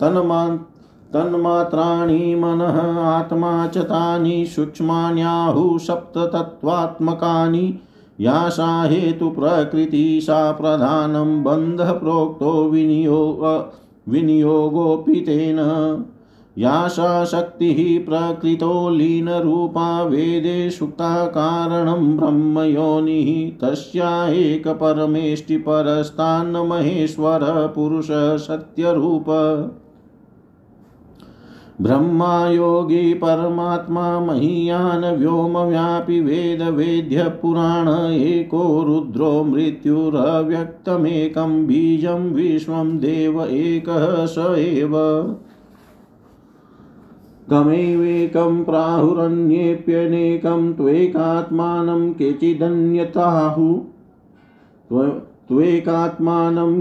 तन्मा 0.00 0.58
तन्मात्राणि 1.14 2.34
मनः, 2.34 3.02
आत्मा 3.02 3.66
च 3.66 3.78
तानि, 3.78 4.46
सूक्ष्माण्याहुः 4.46 5.78
सप्ततत्त्वात्मकानि। 5.78 7.78
या 8.20 8.48
सा 8.48 8.82
हेतुप्रकृति 8.82 10.20
सा 10.22 10.52
प्रधानं 10.52 11.42
बन्धः 11.42 11.92
प्रोक्तो 11.92 12.64
विनियोग 12.64 13.72
विनियोगोऽपि 14.08 15.14
तेन। 15.14 15.58
या 16.58 16.88
सा 16.88 17.24
शक्तिः 17.24 18.06
प्रकृतो 18.06 18.90
लीनरूपा 18.90 20.02
वेदे 20.02 20.70
सुक्ता 20.70 21.26
कारणं 21.26 22.16
ब्रह्मयोनिः। 22.16 23.58
तस्या 23.62 24.28
एकपरमेष्टि 24.28 25.56
परस्तान्न 25.56 26.56
महेश्वर 26.56 27.72
पुरुष 27.74 28.46
सत्यरूप। 28.46 29.24
ब्रह्मा 31.80 32.48
योगी 32.48 33.14
परमात्मा 33.14 34.20
महीयान 34.20 35.04
व्योमव्यापि 35.04 36.20
पुराण 37.28 38.12
एको 38.12 38.82
रुद्रो 38.82 39.44
मृत्युरव्यक्तमेकं 39.44 41.66
बीजं 41.66 42.32
विश्वं 42.32 42.98
देव 42.98 43.44
एकः 43.44 44.26
स 44.26 44.54
एव। 44.58 44.92
गमैवेकं 47.50 48.64
प्राहुरन्येऽप्यनेकं 48.64 50.72
त्वेकात्मानं 50.72 52.12
केचिदन्यताहु। 52.12 53.80
त्वेकात्मानं 55.48 56.80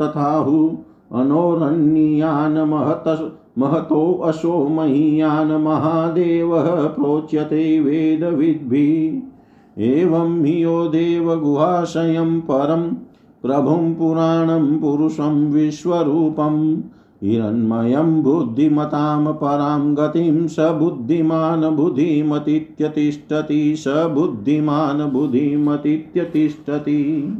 तथाहु। 0.00 0.76
अनोरन्यान् 1.14 2.54
महत 2.54 3.36
महतोऽशो 3.58 4.68
महीयान् 4.68 5.64
महादेवः 5.64 6.86
प्रोच्यते 6.86 7.80
वेदविद्भिः। 7.80 9.82
एवं 9.82 10.44
हि 10.44 10.64
यो 10.64 10.88
देवगुहाशयं 10.88 12.40
परं, 12.40 12.94
प्रभुं 13.42 13.94
पुराणं 13.94 14.78
पुरुषं 14.78 15.52
विश्वरूपम् 15.52 16.78
हिरण्मयं 17.22 18.22
बुद्धिमतां 18.22 19.32
परां 19.32 19.96
गतिं 19.96 20.46
स 20.46 20.60
बुद्धिमान् 20.60 21.76
बुद्धिमतीत्यतिष्ठति, 21.76 23.76
स 23.76 23.84
बुद्धिमान् 23.88 25.12
बुद्धिमतीत्यतिष्ठति। 25.12 27.34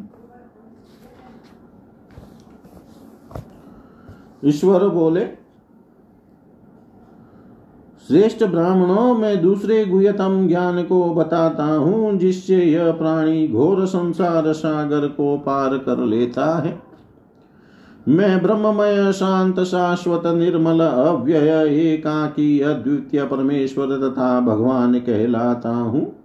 ईश्वर 4.44 4.88
बोले, 4.88 5.26
श्रेष्ठ 8.08 8.44
ब्राह्मणों, 8.44 9.14
में 9.14 9.42
दूसरे 9.42 9.84
गुह्यतम 9.84 10.48
ज्ञान 10.48 10.82
को 10.82 11.14
बताता 11.14 11.64
हूँ, 11.64 12.18
जिससे 12.18 12.56
यह 12.56 12.92
प्राणी 12.92 13.48
घोर 13.48 13.86
संसार 13.86 14.52
सागर 14.52 15.08
को 15.08 15.36
पार 15.38 15.78
कर 15.78 15.98
लेता 15.98 16.58
है। 16.58 16.82
मैं 18.08 18.42
ब्रह्ममय, 18.42 19.12
शांत, 19.12 19.60
शाश्वत, 19.60 20.22
निर्मल, 20.26 20.80
अव्यय, 20.80 21.66
एकाकी, 21.92 22.60
अद्वितीय, 22.60 23.24
परमेश्वर 23.24 23.86
तथा 23.86 24.40
भगवान 24.40 24.94
कहलाता 24.94 25.70
हूँ। 25.70 26.19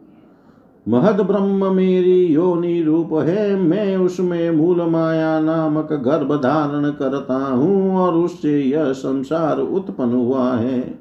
महद 0.87 1.21
ब्रह्म 1.21 1.75
मेरी 1.75 2.25
योनि 2.25 2.81
रूप 2.81 3.09
है, 3.13 3.55
मैं 3.55 3.97
उसमें 3.97 4.51
मूल 4.51 4.81
माया 4.81 5.39
नामक 5.39 5.93
गर्भ 5.93 6.41
धारण 6.43 6.91
करता 6.91 7.37
हूँ 7.37 7.97
और 7.97 8.13
उससे 8.13 8.61
यह 8.61 8.91
संसार 8.91 9.59
उत्पन्न 9.59 10.13
हुआ 10.13 10.53
है। 10.53 10.99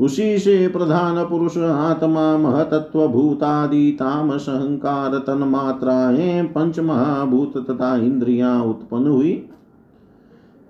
उसी 0.00 0.38
से 0.38 0.68
प्रधान 0.68 1.24
पुरुष, 1.24 1.58
आत्मा, 1.58 2.36
महतत्व, 2.36 3.08
भूतादि 3.08 3.96
ताम 3.98 4.38
सहंकार 4.38 5.18
तन 5.18 5.38
मात्राएँ 5.38 6.42
पंच 6.42 6.80
महाभूत 6.80 7.70
तथा 7.70 7.96
इंद्रियाँ 7.96 8.64
उत्पन्न 8.64 9.06
हुई। 9.06 9.49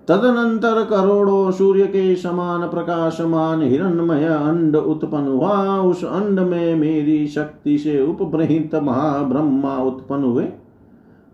तदनंतर 0.07 0.83
करोड़ों 0.83 1.51
सूर्य 1.51 1.83
के 1.83 2.15
समान 2.15 2.61
प्रकाशमान 2.61 3.61
हिरणमय 3.61 4.25
अंड 4.25 4.75
उत्पन्न 4.75 5.27
हुआ। 5.27 5.79
उस 5.79 6.03
अंड 6.03 6.39
में 6.39 6.75
मेरी 6.75 7.27
शक्ति 7.27 7.77
से 7.77 8.01
उपब्रहित 8.01 8.75
महाब्रह्मा 8.75 9.77
उत्पन्न 9.77 10.23
हुए। 10.23 10.43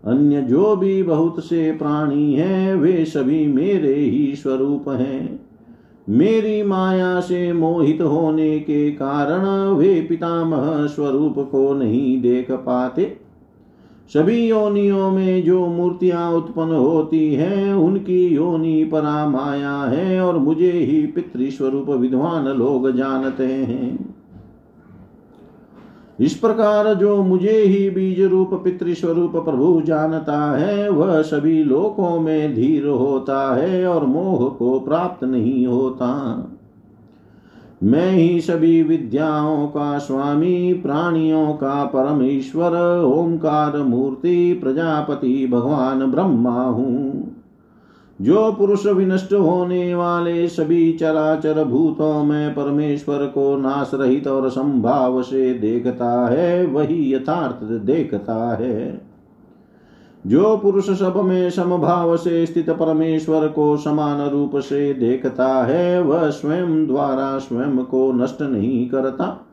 अन्य 0.04 0.42
जो 0.42 0.76
भी 0.76 1.02
बहुत 1.02 1.44
से 1.44 1.72
प्राणी 1.72 2.34
हैं, 2.34 2.74
वे 2.74 3.04
सभी 3.04 3.46
मेरे 3.46 3.94
ही 3.94 4.36
स्वरूप 4.36 4.88
हैं। 4.88 5.48
मेरी 6.08 6.62
माया 6.62 7.20
से 7.20 7.52
मोहित 7.52 8.02
होने 8.02 8.58
के 8.58 8.90
कारण 8.90 9.74
वे 9.74 10.06
पितामह 10.08 10.86
स्वरूप 10.86 11.48
को 11.52 11.74
नहीं 11.74 12.22
देख 12.22 12.50
पाते। 12.50 13.17
सभी 14.14 14.48
योनियों 14.48 15.10
में 15.10 15.44
जो 15.44 15.66
मूर्तियाँ 15.66 16.32
उत्पन्न 16.32 16.72
होती 16.72 17.34
हैं, 17.34 17.74
उनकी 17.74 18.26
योनि 18.26 18.84
परा 18.84 19.28
माया 19.28 19.76
है 19.76 20.20
और 20.20 20.38
मुझे 20.38 20.70
ही 20.70 21.06
पितृस्वरूप 21.06 21.90
विद्वान 21.90 22.48
लोग 22.48 22.90
जानते 22.90 23.46
हैं। 23.46 24.14
इस 26.20 26.34
प्रकार 26.34 26.94
जो 26.94 27.22
मुझे 27.22 27.58
ही 27.58 27.90
बीज 27.90 28.20
रूप 28.20 28.54
पितृस्वरूप 28.54 29.36
प्रभु 29.36 29.82
जानता 29.84 30.56
है, 30.56 30.88
वह 30.88 31.22
सभी 31.22 31.64
लोकों 31.64 32.20
में 32.20 32.54
धीर 32.54 32.86
होता 32.86 33.56
है 33.56 33.86
और 33.86 34.06
मोह 34.06 34.48
को 34.48 34.80
प्राप्त 34.80 35.24
नहीं 35.24 35.66
होता। 35.66 36.08
मैं 37.82 38.12
ही 38.12 38.40
सभी 38.40 38.82
विद्याओं 38.82 39.66
का 39.66 39.98
स्वामी, 39.98 40.72
प्राणियों 40.72 41.52
का 41.52 41.84
परमेश्वर, 41.84 43.02
ओंकार 43.02 43.78
मूर्ति, 43.78 44.60
प्रजापति, 44.62 45.48
भगवान 45.52 46.10
ब्रह्मा 46.10 46.64
हूँ। 46.64 47.36
जो 48.20 48.52
पुरुष 48.52 48.86
विनष्ट 48.86 49.32
होने 49.32 49.94
वाले 49.94 50.48
सभी 50.48 50.92
चराचर 50.92 51.64
भूतों 51.64 52.24
में 52.24 52.54
परमेश्वर 52.54 53.18
को 53.18 53.56
नाश 53.56 53.90
रहित 53.94 54.26
और 54.26 54.48
संभाव 54.48 55.22
से 55.22 55.54
देखता 55.54 56.28
है, 56.28 56.66
वही 56.66 57.14
यथार्थ 57.14 57.64
देखता 57.64 58.56
है। 58.56 59.07
जो 60.28 60.56
पुरुष 60.56 60.90
सब 60.90 61.16
में 61.16 61.50
समभाव 61.50 62.16
से 62.16 62.46
स्थित 62.46 62.70
परमेश्वर 62.70 63.48
को 63.48 63.76
समान 63.76 64.28
रूप 64.28 64.56
से 64.56 64.94
देखता 64.94 65.64
है, 65.64 66.02
वह 66.02 66.30
स्वयं 66.30 66.86
द्वारा 66.86 67.38
स्वयं 67.38 67.78
को 67.78 68.12
नष्ट 68.12 68.42
नहीं 68.42 68.88
करता। 68.88 69.46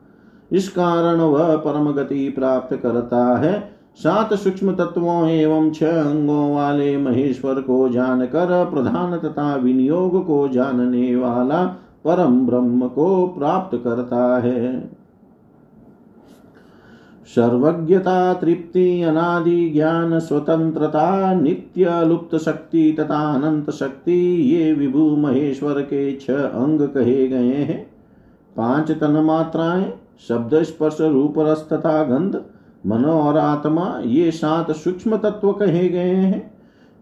इस 0.51 0.69
कारण 0.69 1.19
वह 1.21 1.55
परम 1.55 1.91
गति 1.91 2.29
प्राप्त 2.29 2.75
करता 2.75 3.37
है। 3.37 3.75
सात 3.95 4.33
सूक्ष्म 4.33 4.71
तत्वों 4.71 5.29
एवं 5.29 5.71
छह 5.71 6.01
अंगों 6.01 6.55
वाले 6.55 6.97
महेश्वर 6.97 7.53
को 7.53 7.89
जानकर, 7.89 8.71
प्रधान 8.73 9.17
तथा 9.17 9.55
विनियोग 9.55 10.27
को 10.27 10.47
जानने 10.47 11.15
वाला 11.15 11.65
परम 12.05 12.47
ब्रह्म 12.47 12.87
को 12.87 13.27
प्राप्त 13.27 13.81
करता 13.83 14.39
है। 14.39 14.91
सर्वज्ञता, 17.25 18.33
तृप्ति, 18.33 19.01
अनादि, 19.01 19.69
ज्ञान, 19.69 20.19
स्वतंत्रता, 20.19 21.33
नित्य 21.33 22.05
लुप्त 22.05 22.37
शक्ति 22.37 22.95
तथा 22.99 23.33
अनंत 23.33 23.69
शक्ति, 23.69 24.41
ये 24.41 24.73
विभु 24.73 24.99
महेश्वर 24.99 25.81
के 25.81 26.15
छह 26.15 26.33
अंग 26.33 26.81
कहे 26.81 27.27
गए 27.27 27.53
हैं। 27.53 27.87
पाँच 28.57 28.91
तन 28.91 29.11
मात्राएँ, 29.11 29.93
शब्द 30.27 30.63
स्पर्श 30.63 30.97
रूप 31.01 31.33
रस 31.37 31.67
तथा 31.73 32.03
गंध, 32.03 32.41
मनो 32.85 33.11
और 33.11 33.37
आत्मा, 33.37 34.01
ये 34.05 34.31
सात 34.31 34.71
सूक्ष्म 34.71 35.17
तत्व 35.17 35.51
कहे 35.51 35.89
गए 35.89 36.15
हैं। 36.15 36.55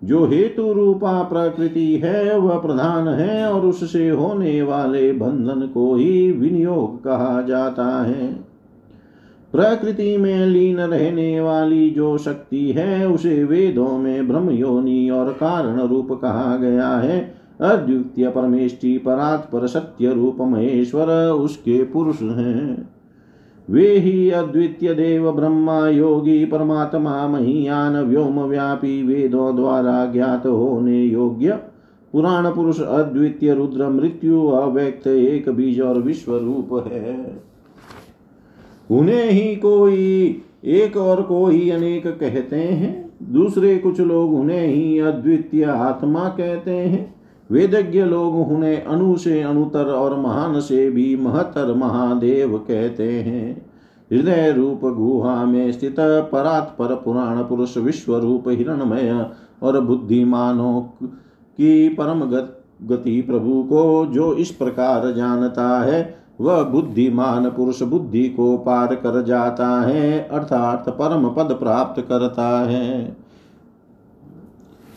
जो 0.03 0.25
हेतु 0.25 0.73
रूपा 0.73 1.23
प्रकृति 1.23 1.97
है, 1.97 2.39
वह 2.39 2.59
प्रधान 2.59 3.07
है 3.07 3.53
और 3.53 3.65
उससे 3.65 4.09
होने 4.09 4.61
वाले 4.61 5.13
बंधन 5.13 5.69
को 5.73 5.95
ही 5.95 6.31
विनियोग 6.31 7.03
कहा 7.03 7.41
जाता 7.41 8.03
है। 8.03 8.52
प्रकृति 9.53 10.17
में 10.17 10.45
लीन 10.45 10.79
रहने 10.79 11.41
वाली 11.41 11.89
जो 11.89 12.17
शक्ति 12.17 12.71
है, 12.71 13.07
उसे 13.07 13.43
वेदों 13.43 13.97
में 13.97 14.27
ब्रह्म 14.27 14.49
योनि 14.49 15.09
और 15.09 15.33
कारण 15.33 15.81
रूप 15.81 16.11
कहा 16.11 16.57
गया 16.57 16.89
है। 16.89 17.35
अद्वितीय 17.61 18.29
परमेष्टि 18.29 18.97
परात्पर 18.97 19.67
सत्य 19.67 20.13
रूप 20.13 20.37
महेश्वर, 20.41 21.31
उसके 21.31 21.83
पुरुष 21.83 22.21
हैं। 22.21 22.89
वे 23.69 23.97
ही 23.97 24.29
अद्वितीय 24.29 24.93
देव, 24.93 25.31
ब्रह्मा, 25.31 25.87
योगी, 25.87 26.45
परमात्मा, 26.45 27.27
महियान, 27.27 28.03
व्योम 28.03 28.39
व्यापी 28.39 29.03
वेदों 29.03 29.55
द्वारा 29.55 30.05
ज्ञात 30.05 30.45
होने 30.45 31.03
योग्य 31.03 31.59
पुराण 32.13 32.51
पुरुष, 32.51 32.81
अद्वितीय 32.81 33.53
रुद्र, 33.53 33.89
मृत्यु, 33.89 34.47
अव्यक्त, 34.47 35.07
एक 35.07 35.49
बीज 35.49 35.81
और 35.81 35.99
विश्व 35.99 36.37
रूप 36.37 36.87
है। 36.87 37.52
उन्हें 38.89 39.29
ही 39.31 39.55
कोई 39.55 40.41
एक 40.63 40.97
और 40.97 41.21
कोई 41.21 41.69
अनेक 41.69 42.07
कहते 42.07 42.55
हैं। 42.55 43.11
दूसरे 43.31 43.77
कुछ 43.77 43.99
लोग 43.99 44.33
उन्हें 44.33 44.67
ही 44.67 44.99
अद्वितीय 44.99 45.63
आत्मा 45.63 46.27
कहते 46.29 46.71
हैं। 46.71 47.15
वेदज्ञ 47.51 48.03
लोग 48.03 48.51
उन्हें 48.51 48.83
अणु 48.83 49.17
से 49.17 49.41
अणुतर 49.41 49.85
और 49.85 50.19
महान 50.19 50.59
से 50.59 50.89
भी 50.89 51.15
महतर 51.15 51.73
महादेव 51.73 52.57
कहते 52.57 53.11
हैं। 53.11 53.73
हृदय 54.11 54.51
रूप 54.51 54.79
गुहा 54.83 55.45
में 55.45 55.71
स्थित 55.71 55.95
परात्पर 56.31 56.95
पुराण 56.95 57.43
पुरुष 57.43 57.77
विश्व 57.77 58.17
रूप 58.17 58.49
हिरणमय 58.49 59.25
और 59.63 59.79
बुद्धिमानों 59.81 60.81
की 61.59 61.89
परम 61.89 62.25
गति 62.87 63.21
प्रभु 63.21 63.63
को 63.63 64.05
जो 64.05 64.33
इस 64.33 64.51
प्रकार 64.51 65.11
जानता 65.11 65.81
है 65.83 66.22
वह 66.41 66.63
बुद्धिमान 66.63 67.49
पुरुष 67.49 67.81
बुद्धि 67.81 68.29
को 68.29 68.57
पार 68.57 68.95
कर 68.95 69.23
जाता 69.23 69.81
है, 69.81 70.19
अर्थात 70.19 70.89
परम 70.89 71.29
पद 71.29 71.53
प्राप्त 71.53 72.01
करता 72.01 72.59
है। 72.59 73.17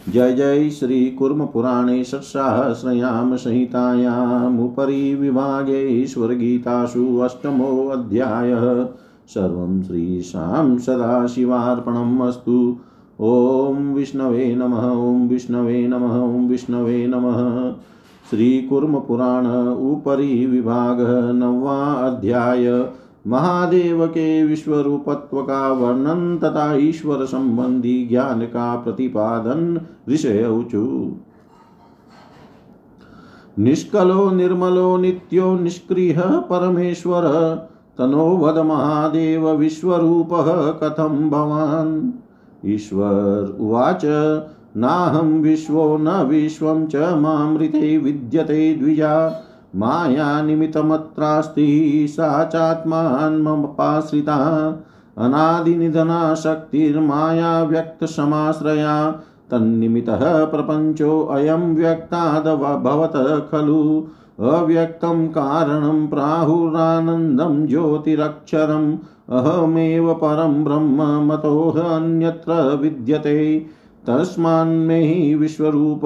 जय 0.09 0.33
जय 0.33 0.71
श्री 0.71 1.11
कुर्म 1.11 1.47
पुराणे 1.47 2.05
षट्सहस्रयां 2.05 3.37
संहितायामुपरि 3.37 5.15
विभागे 5.15 5.89
ईश्वरगीतासु 6.03 7.19
अष्टमोऽध्यायः 7.19 8.85
सर्वं 9.29 9.83
श्रीशां 9.83 10.79
सदाशिवार्पणम् 10.79 12.21
अस्तु। 12.21 12.77
ॐ 13.21 13.95
विष्णवे 13.95 14.55
नमः, 14.55 14.91
ॐ 14.91 15.29
विष्णवे 15.29 15.89
नमः, 15.89 16.17
ॐ 16.19 16.49
विष्णवे 16.49 17.07
नमः। 17.07 17.75
श्रीकुर्मपुराण 18.31 19.47
उपरि 19.69 20.47
विभाग 20.47 21.01
नववा 21.35 21.83
अध्याय। 21.83 22.89
महादेव 23.27 24.07
के 24.07 24.45
विश्व 24.45 24.81
रूपत्व 24.81 25.43
का 25.43 25.73
वर्णन 25.73 26.39
तथा 26.39 26.75
ईश्वर 26.75 27.25
संबंधी 27.25 28.07
ज्ञान 28.07 28.41
का 28.41 28.77
प्रतिपादन 28.77 29.81
ऋषय 30.09 30.47
ऊचु 30.47 31.13
निष्कलो, 33.59 34.31
निर्मलो, 34.31 34.97
नित्यो, 34.97 35.59
निष्क्रिय 35.59 36.23
परमेश्वर, 36.27 37.23
तनो 37.99 38.37
महादेव 38.65 39.51
विश्वरूप 39.51 40.29
कथम 40.85 41.31
भवान्? 41.31 42.11
ईश्वर 42.67 43.57
उवाच 43.61 44.05
नाहं 44.77 45.43
विश्वो 45.43 45.97
न 45.97 46.09
विश्वं 46.09 46.87
च 46.87 46.97
मामृते 46.97 47.99
विद्यते 47.99 48.75
द्विजा। 48.75 49.43
मायानिमित्तमत्रास्ति 49.77 50.77
सा 52.11 52.45
चात्मान्मपाश्रिता 52.45 54.37
अनादिनिधना 55.19 56.35
शक्तिर्माया 56.35 57.63
व्यक्तसमाश्रया 57.63 59.11
तन्निमित्तः 59.51 60.45
प्रपञ्चोऽयं 60.45 61.77
व्यक्तादभवत 61.77 63.49
खलु। 63.53 64.07
अव्यक्तं 64.41 65.29
कारणं 65.29 66.07
प्राहुरानन्दं 66.07 67.67
ज्योतिरक्षरम्। 67.67 68.97
अहमेव 69.31 70.15
परं 70.15 70.65
ब्रह्म 70.65 71.27
मतोऽन्यत्र 71.27 72.79
विद्यते। 72.83 73.67
तस्मान्मे 74.07 75.07
हि 75.07 75.35
विश्वरूप, 75.35 76.01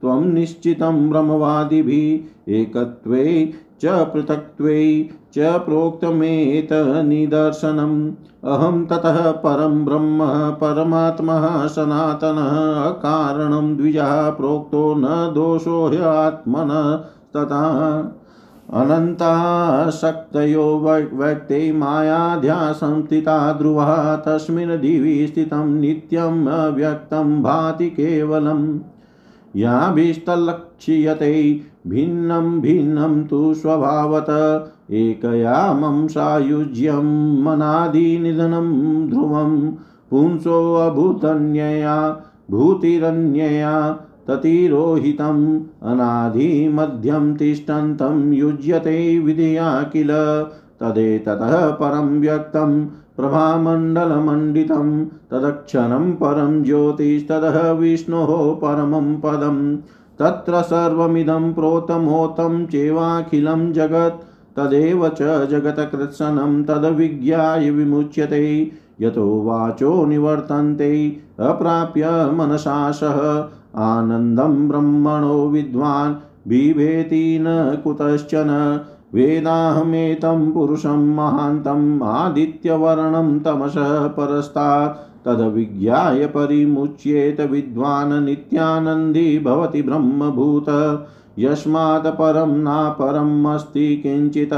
त्वं 0.00 0.24
निश्चितं 0.24 1.10
ब्रह्मवादिभिः, 1.10 2.54
एकत्वे 2.54 3.52
च 3.80 3.86
पृथक्त्वे 3.86 5.10
च 5.34 5.38
प्रोक्तमेतनिदर्शनम्। 5.38 8.12
अहं 8.44 8.86
ततः 8.86 9.30
परं 9.30 9.84
ब्रह्म, 9.84 10.50
परमात्मः 10.50 11.66
सनातनः 11.66 12.90
कारणं 12.90 13.76
द्विजः, 13.76 14.30
प्रोक्तो 14.30 14.94
न 14.94 15.32
दोषो 15.34 15.88
ह्यात्मन 15.88 17.00
तथा 18.74 18.80
अनन्ताशक्तयो 18.80 20.86
व्यक्ते 21.12 21.72
मायाध्यासं 21.72 23.02
स्थिता 23.02 23.52
ध्रुवः, 23.52 24.16
तस्मिन् 24.16 24.70
दिवि 24.70 25.26
स्थितं 25.26 25.66
नित्यम् 25.66 26.48
अव्यक्तं 26.48 27.42
भाति 27.42 27.90
केवलम्। 27.90 28.78
याभिस्तल्लक्ष्यते, 29.56 31.60
भिन्नं 31.86 32.60
भिन्नं 32.60 33.24
तु 33.24 33.54
स्वभावत 33.54 34.26
एकया 34.90 35.72
मम 35.72 36.06
सायुज्यं 36.06 37.42
मनादिनिधनं 37.42 39.08
ध्रुवं 39.08 39.72
पुंसोऽभूतन्यया 40.10 42.22
भूतिरन्यया 42.50 44.00
ततिरोहितम् 44.28 45.60
अनादिमध्यं 45.82 47.34
तिष्ठन्तं 47.34 48.32
युज्यते 48.32 49.18
विधिया 49.18 49.82
किल 49.82 50.08
तदेततः 50.80 51.70
परं 51.70 52.20
व्यक्तं 52.20 52.86
प्रभामण्डलमण्डितं 52.86 55.04
तदक्षरं 55.04 56.12
परं 56.12 56.62
ज्योतिस्ततः 56.62 57.70
विष्णोः 57.70 58.54
परमं 58.54 59.20
पदं। 59.20 59.78
तत्र 60.18 60.62
सर्वमिदं 60.62 61.54
प्रोतमोतं 61.54 62.66
चेवाखिलं 62.66 63.72
जगत्, 63.72 64.58
तदेव 64.58 65.08
च 65.08 65.48
जगत्कृत्सनं 65.48 66.64
तद्विज्ञाय 66.64 67.70
विमुच्यते। 67.70 68.72
यतो 69.00 69.42
वाचो 69.42 70.06
निवर्तन्ते, 70.06 71.16
अप्राप्य 71.40 72.10
मनसा 72.10 72.90
सह 72.90 73.48
आनन्दं 73.76 74.68
ब्रह्मणो 74.68 75.48
विद्वान्, 75.48 76.14
बिभेति 76.48 77.38
न 77.42 77.46
कुतश्चन। 77.84 78.80
वेदाहमेतं 79.14 80.52
पुरुषं 80.52 81.14
महान्तम् 81.14 82.02
आदित्यवर्णं 82.02 83.40
तमसः 83.40 84.06
परस्तात्। 84.06 85.24
तद्विज्ञाय 85.24 86.26
परिमुच्येत 86.26 87.40
विद्वान् 87.40 88.24
नित्यानन्दी 88.24 89.38
भवति 89.38 89.82
ब्रह्मभूत। 89.82 90.66
यस्मात् 91.38 92.06
परं 92.06 92.58
नापरम् 92.58 93.46
अस्ति 93.46 93.96
किञ्चित्। 93.96 94.54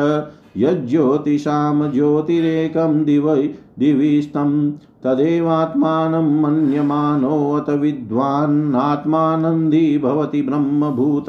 यज्ज्योतिषां 0.61 1.91
ज्योतिरेकं 1.91 3.05
दिवै 3.05 3.51
दिविस्तं 3.79 4.73
तदेवात्मानं 4.73 6.41
मन्यमानोऽत 6.41 7.71
विद्वान्नात्मानन्दी 7.71 9.99
भवति 9.99 10.43
ब्रह्मभूत। 10.43 11.27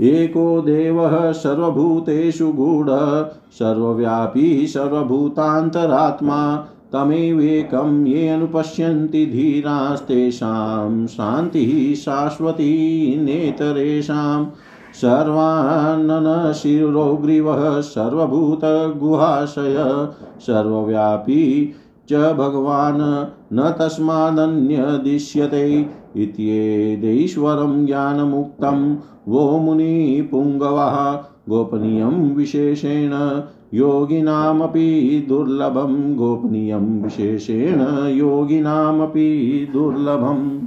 एको 0.00 0.60
देवः 0.60 1.32
सर्वभूतेषु 1.32 2.48
गूढः, 2.48 3.30
सर्वव्यापी 3.52 4.66
सर्वभूतान्तरात्मा, 4.66 6.66
तमेवेकं 6.92 8.06
ये 8.06 8.28
अनुपश्यन्ति 8.28 9.26
धीरास्तेषां, 9.26 11.06
शान्तिः 11.06 11.96
शाश्वती 11.96 13.24
नेतरेषां। 13.24 14.46
सर्वाननशिरोग्रीवः 14.94 17.80
सर्वभूतगुहाशय, 17.80 20.08
सर्वव्यापी 20.40 21.74
च 22.08 22.14
भगवान् 22.14 23.24
न 23.52 23.74
तस्मादन्यदिश्यते 23.78 25.86
इत्येदेश्वरं 26.16 27.86
ज्ञानमुक्तं 27.86 28.96
वो 29.28 29.58
मुनिपुङ्गवः 29.58 31.12
गोपनीयं 31.48 32.34
विशेषेण 32.34 33.42
योगिनामपि 33.74 35.26
दुर्लभं। 35.28 36.16
गोपनीयं 36.16 37.02
विशेषेण 37.02 37.80
योगिनामपि 38.16 39.68
दुर्लभम्। 39.72 40.60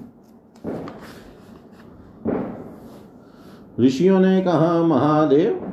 ऋषियों 3.80 4.20
ने 4.20 4.42
कहा, 4.42 4.84
महादेव, 4.84 5.72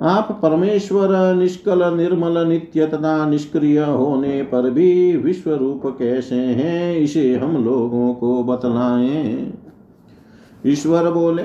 आप 0.00 0.38
परमेश्वर, 0.42 1.34
निष्कल, 1.34 1.94
निर्मल, 1.96 2.46
नित्य 2.46 2.86
तथा 2.86 3.30
निष्क्रिय 3.30 3.80
होने 3.80 4.42
पर 4.42 4.70
भी 4.70 5.16
विश्व 5.16 5.54
रूप 5.54 5.82
कैसे 5.86 6.34
हैं? 6.34 6.96
इसे 6.96 7.36
हम 7.36 7.64
लोगों 7.64 8.14
को 8.14 8.44
बतलाएँ। 8.44 9.54
ईश्वर 10.66 11.10
बोले, 11.10 11.42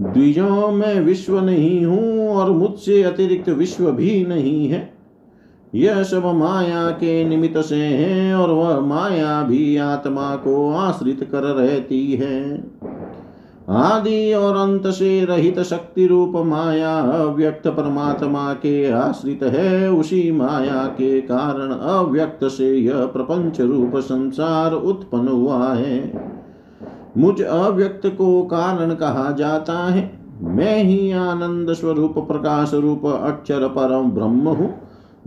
द्विजों 0.00 0.70
में 0.72 1.00
विश्व 1.00 1.40
नहीं 1.40 1.84
हूँ 1.86 2.28
और 2.28 2.50
मुझसे 2.50 3.02
अतिरिक्त 3.02 3.48
विश्व 3.48 3.90
भी 3.92 4.24
नहीं 4.26 4.68
है। 4.68 4.92
यह 5.74 6.02
सब 6.02 6.26
माया 6.26 6.90
के 6.90 7.24
निमित्त 7.24 7.58
से 7.58 7.76
है 7.76 8.34
और 8.34 8.50
वह 8.50 8.80
माया 8.80 9.42
भी 9.42 9.76
आत्मा 9.76 10.34
को 10.36 10.72
आश्रित 10.72 11.28
कर 11.32 11.42
रहती 11.42 12.12
है। 12.12 12.64
आदि 13.68 14.32
और 14.32 14.56
अंत 14.56 14.86
से 14.86 15.24
रहित 15.24 15.58
शक्ति 15.60 16.06
रूप 16.06 16.32
माया 16.36 16.98
अव्यक्त 16.98 17.68
परमात्मा 17.68 18.52
के 18.52 18.90
आश्रित 18.90 19.42
है, 19.42 19.90
उसी 19.90 20.30
माया 20.32 20.84
के 20.86 21.20
कारण 21.20 21.72
अव्यक्त 21.72 22.44
से 22.44 22.74
यह 22.74 23.04
प्रपंच 23.06 23.60
रूप 23.60 23.96
संसार 23.96 24.72
उत्पन्न 24.72 25.28
हुआ 25.28 25.72
है। 25.74 26.43
मुझ 27.16 27.42
अव्यक्त 27.42 28.06
को 28.06 28.42
कारण 28.42 28.94
कहा 28.94 29.30
जाता 29.30 29.72
है। 29.72 30.18
मैं 30.42 30.84
ही 30.84 31.10
आनंद 31.12 31.72
स्वरूप, 31.72 32.18
प्रकाश 32.18 32.74
रूप, 32.74 33.06
अक्षर 33.06 33.68
परम 33.68 34.10
ब्रह्म 34.10 34.48
हूँ। 34.48 34.74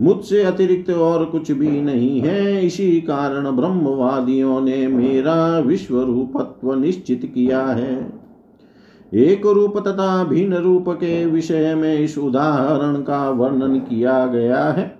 मुझसे 0.02 0.42
अतिरिक्त 0.42 0.90
और 0.90 1.24
कुछ 1.24 1.50
भी 1.52 1.80
नहीं 1.80 2.20
है। 2.20 2.66
इसी 2.66 3.00
कारण 3.00 3.50
ब्रह्मवादियों 3.56 4.60
ने 4.60 4.86
मेरा 4.86 5.58
विश्व 5.58 6.00
रूपत्व 6.00 6.74
निश्चित 6.74 7.30
किया 7.34 7.60
है। 7.60 8.12
एक 9.14 9.46
रूप 9.46 9.78
तथा 9.78 10.24
भिन्न 10.24 10.54
रूप 10.54 10.88
के 10.88 11.26
विषय 11.26 11.74
में 11.74 11.98
इस 11.98 12.18
उदाहरण 12.18 13.02
का 13.02 13.30
वर्णन 13.30 13.78
किया 13.78 14.26
गया 14.26 14.64
है। 14.64 14.98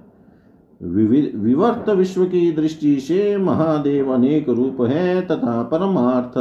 विवर्त 0.82 1.88
विश्व 1.90 2.24
की 2.24 2.52
दृष्टि 2.52 3.00
से 3.00 3.36
महादेव 3.36 4.12
अनेक 4.12 4.48
रूप 4.48 4.76
है 4.80 5.20
तथा 5.20 5.62
परमार्थ 5.62 6.38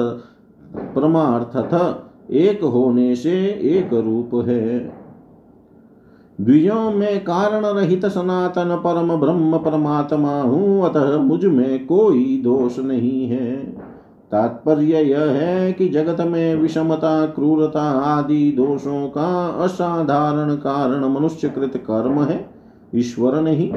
परमार्थत 0.76 2.04
एक 2.32 2.64
होने 2.64 3.16
से 3.16 3.48
एक 3.48 3.94
रूप 3.94 4.46
है। 4.48 4.80
द्विजों 6.42 6.92
में 6.92 7.24
कारण 7.24 7.66
रहित 7.66 8.06
सनातन 8.06 8.82
परम 8.84 9.16
ब्रह्म 9.16 9.58
परमात्मा 9.58 10.42
हूँ, 10.42 10.86
अतः 10.86 11.18
मुझमें 11.18 11.86
कोई 11.86 12.42
दोष 12.44 12.80
नहीं 12.80 13.28
है। 13.28 13.56
तात्पर्य 14.32 15.02
यह 15.02 15.20
है 15.20 15.74
कि 15.74 15.88
जगत 15.88 16.22
में 16.22 16.56
विषमता, 16.56 17.26
क्रूरता 17.26 17.82
आदि 17.82 18.52
दोषों 18.52 19.08
का 19.08 19.48
असाधारण 19.48 20.56
कारण 20.56 21.06
मनुष्य 21.06 21.50
कृत 21.50 21.78
कर्म 21.78 22.24
है। 22.24 22.50
ईश्वर 22.96 23.42
नहीं, 23.42 23.74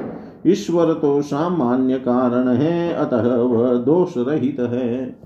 ईश्वर 0.46 0.92
तो 0.92 1.22
सामान्य 1.22 1.94
कारण 1.98 2.48
है, 2.48 2.92
अतः 2.92 3.37
वह 3.37 3.74
दोष 3.74 4.14
रहित 4.16 4.61
है। 4.61 5.16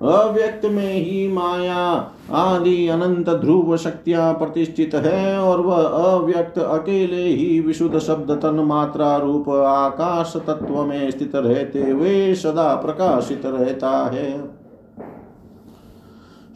अव्यक्त 0.00 0.64
में 0.64 0.94
ही 0.94 1.32
माया 1.32 1.76
आदि 2.32 2.88
अनंत 2.88 3.28
ध्रुव 3.30 3.76
शक्तियाँ 3.76 4.32
प्रतिष्ठित 4.34 4.94
है 4.94 5.38
और 5.38 5.60
वह 5.60 5.76
अव्यक्त 5.76 6.58
अकेले 6.58 7.24
ही 7.24 7.60
विशुद्ध 7.60 7.98
शब्द 7.98 8.30
तन 8.32 8.60
मात्रा 8.60 9.16
रूप 9.16 9.48
आकाश 9.48 10.32
तत्व 10.36 10.82
में 10.84 11.10
स्थित 11.10 11.36
रहते 11.36 11.90
हुए 11.90 12.34
सदा 12.34 12.74
प्रकाशित 12.74 13.42
रहता 13.46 13.90
है। 14.06 14.30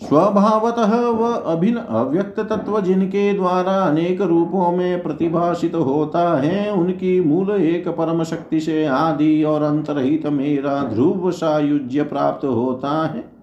स्वभावतः 0.03 0.95
वह 1.01 1.35
अभिन्न 1.35 1.79
अव्यक्त 1.79 2.41
तत्व 2.41 2.81
जिनके 2.81 3.33
द्वारा 3.33 3.77
अनेक 3.83 4.21
रूपों 4.23 4.71
में 4.73 5.03
प्रतिभाषित 5.03 5.75
होता 5.75 6.37
है, 6.39 6.71
उनकी 6.73 7.21
मूल 7.21 7.51
एक 7.51 7.89
परम 7.89 8.23
शक्ति 8.25 8.61
से 8.61 8.85
आदि 8.87 9.43
और 9.45 9.63
अंतरहित 9.63 10.27
मेरा 10.27 10.83
ध्रुव 10.85 11.31
सायुज्य 11.31 12.03
प्राप्त 12.03 12.45
होता 12.45 13.07
है। 13.07 13.34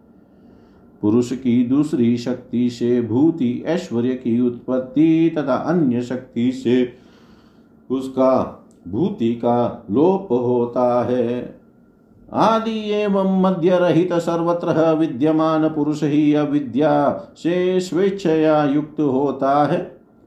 पुरुष 1.02 1.32
की 1.32 1.64
दूसरी 1.64 2.18
शक्ति 2.18 2.70
से, 2.70 3.02
भूति, 3.02 3.64
ऐश्वर्य 3.66 4.14
की 4.14 4.40
उत्पत्ति 4.42 5.36
तथा 5.38 5.56
अन्य 5.56 6.02
शक्ति 6.02 6.52
से 6.52 6.94
उसका 7.92 8.66
भूति 8.88 9.34
का 9.34 9.86
लोप 9.92 10.32
होता 10.32 11.04
है। 11.04 11.62
आदि 12.34 12.92
एवं 12.92 13.42
मध्य 13.42 13.78
रहित 13.78 14.14
सर्वत्र 14.14 14.96
विद्यमान 14.96 15.70
पुरुष 15.70 16.04
ही 16.04 16.34
अविद्या 16.34 17.12
से 17.38 17.80
स्वेच्छया 17.80 18.64
युक्त 18.64 19.00
होता 19.00 19.66
है। 19.66 19.78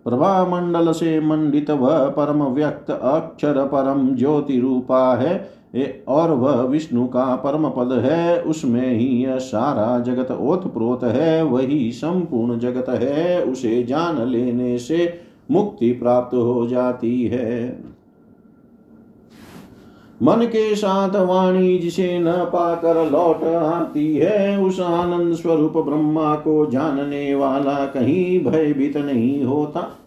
प्रभा 0.04 0.44
मंडल 0.44 0.92
से 0.92 1.20
मंडित 1.20 1.70
वह 1.70 2.08
परम 2.08 2.42
व्यक्त 2.42 2.90
अक्षर 2.90 3.66
परम 3.66 4.16
ज्योति 4.16 4.60
रूपा 4.60 5.14
है। 5.14 5.63
और 6.08 6.30
वह 6.30 6.62
विष्णु 6.62 7.06
का 7.06 7.37
परम 7.37 7.68
पद 7.68 7.92
है, 7.92 8.42
उसमें 8.42 8.92
ही 8.92 9.24
यह 9.24 9.37
सारा 9.37 9.98
जगत 10.00 10.30
ओत 10.30 10.72
प्रोत 10.72 11.04
है, 11.04 11.42
वही 11.42 11.92
संपूर्ण 11.92 12.58
जगत 12.58 12.88
है, 12.88 13.44
उसे 13.44 13.82
जान 13.82 14.28
लेने 14.28 14.78
से 14.78 15.20
मुक्ति 15.50 15.92
प्राप्त 15.92 16.34
हो 16.34 16.66
जाती 16.66 17.24
है। 17.24 17.78
मन 20.22 20.37
के 20.37 20.74
साथ 20.74 21.16
वाणी 21.16 21.78
जिसे 21.78 22.18
न 22.18 22.32
पाकर 22.32 23.10
लौट 23.10 23.44
आती 23.44 24.16
है, 24.16 24.60
उस 24.60 24.80
आनंद 24.80 25.34
स्वरूप 25.34 25.72
ब्रह्मा 25.72 26.34
को 26.34 26.66
जानने 26.66 27.34
वाला 27.34 27.87
कहीं 27.87 28.44
भयभीत 28.44 28.96
नहीं 28.96 29.44
होता। 29.44 29.98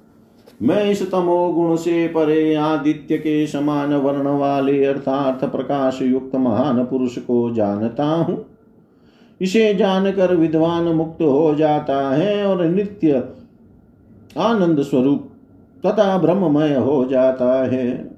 मैं 0.61 0.83
इस 0.83 1.11
तमो 1.11 1.53
गुण 1.53 1.75
से 1.75 2.07
परे 2.07 2.55
आदित्य 2.55 3.17
के 3.17 3.47
समान 3.47 3.93
वर्ण 3.93 4.27
वाले 4.27 4.85
अर्थात 4.85 5.43
प्रकाश 5.45 6.01
युक्त 6.01 6.35
महान 6.35 6.83
पुरुष 6.83 7.17
को 7.17 7.53
जानता 7.53 8.05
हूँ। 8.05 8.45
इसे 9.41 9.73
जानकर 9.73 10.35
विद्वान 10.35 10.83
मुक्त 10.83 11.21
हो 11.21 11.55
जाता 11.55 12.15
है 12.15 12.45
और 12.45 12.65
नित्य 12.65 13.23
आनंद 14.37 14.81
स्वरूप 14.81 15.29
तथा 15.85 16.17
ब्रह्ममय 16.17 16.75
हो 16.75 17.05
जाता 17.05 17.63
है। 17.63 18.17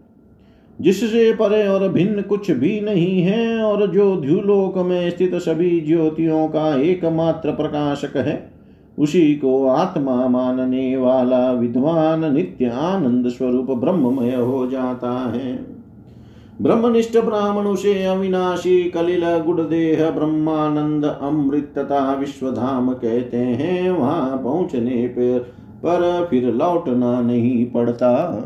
जिससे 0.81 1.33
परे 1.33 1.67
और 1.67 1.89
भिन्न 1.89 2.21
कुछ 2.21 2.51
भी 2.51 2.81
नहीं 2.81 3.21
है 3.21 3.61
और 3.61 3.87
जो 3.87 4.15
द्युलोक 4.15 4.77
में 4.77 5.09
स्थित 5.09 5.35
सभी 5.35 5.81
ज्योतियों 5.81 6.47
का 6.47 6.81
एकमात्र 6.81 7.51
प्रकाशक 7.51 8.17
है 8.17 8.58
उसी 8.99 9.35
को 9.35 9.67
आत्मा 9.67 10.27
मानने 10.27 10.97
वाला 10.97 11.51
विद्वान 11.51 12.33
नित्य 12.33 12.65
आनंद 12.65 13.27
स्वरूप 13.27 13.71
ब्रह्ममय 13.71 14.35
हो 14.35 14.67
जाता 14.67 15.11
है। 15.11 15.79
ब्रह्मनिष्ठ 16.61 17.17
ब्राह्मण 17.17 17.63
उसे 17.63 18.05
अविनाशी, 18.05 18.83
कलिल, 18.83 19.37
गुड़देह, 19.37 20.11
ब्रह्मानंद, 20.11 21.05
अमृत 21.21 21.73
तथा 21.77 22.13
विश्वधाम 22.13 22.93
कहते 22.93 23.37
हैं। 23.37 23.91
वहाँ 23.91 24.41
पहुँचने 24.43 25.07
पर 25.07 25.39
पर 25.79 26.27
फिर 26.29 26.53
लौटना 26.53 27.21
नहीं 27.21 27.65
पड़ता। 27.65 28.43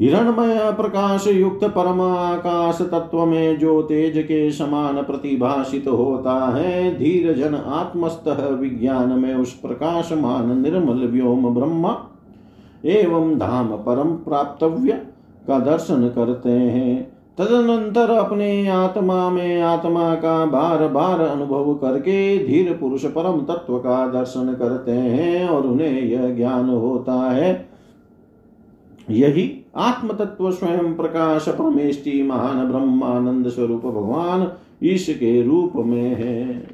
हिरणमय 0.00 0.58
प्रकाश 0.72 1.26
युक्त 1.26 1.64
परम 1.64 2.00
आकाश 2.00 2.78
तत्व 2.82 3.24
में 3.26 3.58
जो 3.58 3.82
तेज 3.82 4.18
के 4.18 4.50
समान 4.50 5.02
प्रतिभाषित 5.02 5.88
होता 5.88 6.34
है 6.56 6.98
धीर 6.98 7.32
जन 7.32 7.54
आत्मस्त 7.54 8.28
विज्ञान 8.60 9.08
में 9.18 9.34
उस 9.34 9.52
प्रकाशमान 9.52 10.60
निर्मल 10.60 11.06
व्योम 11.06 11.54
ब्रह्मा 11.54 11.96
एवं 12.84 13.38
धाम 13.38 13.66
परम 13.66 14.14
प्राप्तव्य 14.16 14.92
का 15.48 15.58
दर्शन 15.58 16.08
करते 16.08 16.50
हैं। 16.50 17.12
तदनंतर 17.38 18.10
अपने 18.10 18.68
आत्मा 18.68 19.30
में 19.30 19.60
आत्मा 19.60 20.14
का 20.14 20.44
बार 20.46 20.88
बार 20.88 21.20
अनुभव 21.20 21.74
करके 21.74 22.46
धीर 22.46 22.72
पुरुष 22.80 23.04
परम 23.06 23.40
तत्व 23.44 23.78
का 23.78 24.06
दर्शन 24.08 24.56
करते 24.58 24.92
हैं 24.92 25.48
और 25.48 25.66
उन्हें 25.66 26.02
यह 26.02 26.34
ज्ञान 26.36 26.70
होता 26.70 27.20
है। 27.30 27.68
यही 29.10 29.48
आत्म 29.78 30.12
तत्व 30.12 30.50
स्वयं 30.50 30.94
प्रकाश 30.94 31.48
परमेष्टि 31.48 32.22
महान 32.22 32.68
ब्रह्मानंद 32.68 33.48
स्वरूप 33.48 33.82
भगवान 33.82 34.52
ईश 34.84 35.06
के 35.10 35.42
रूप 35.42 35.72
में 35.76 36.14
है। 36.14 36.66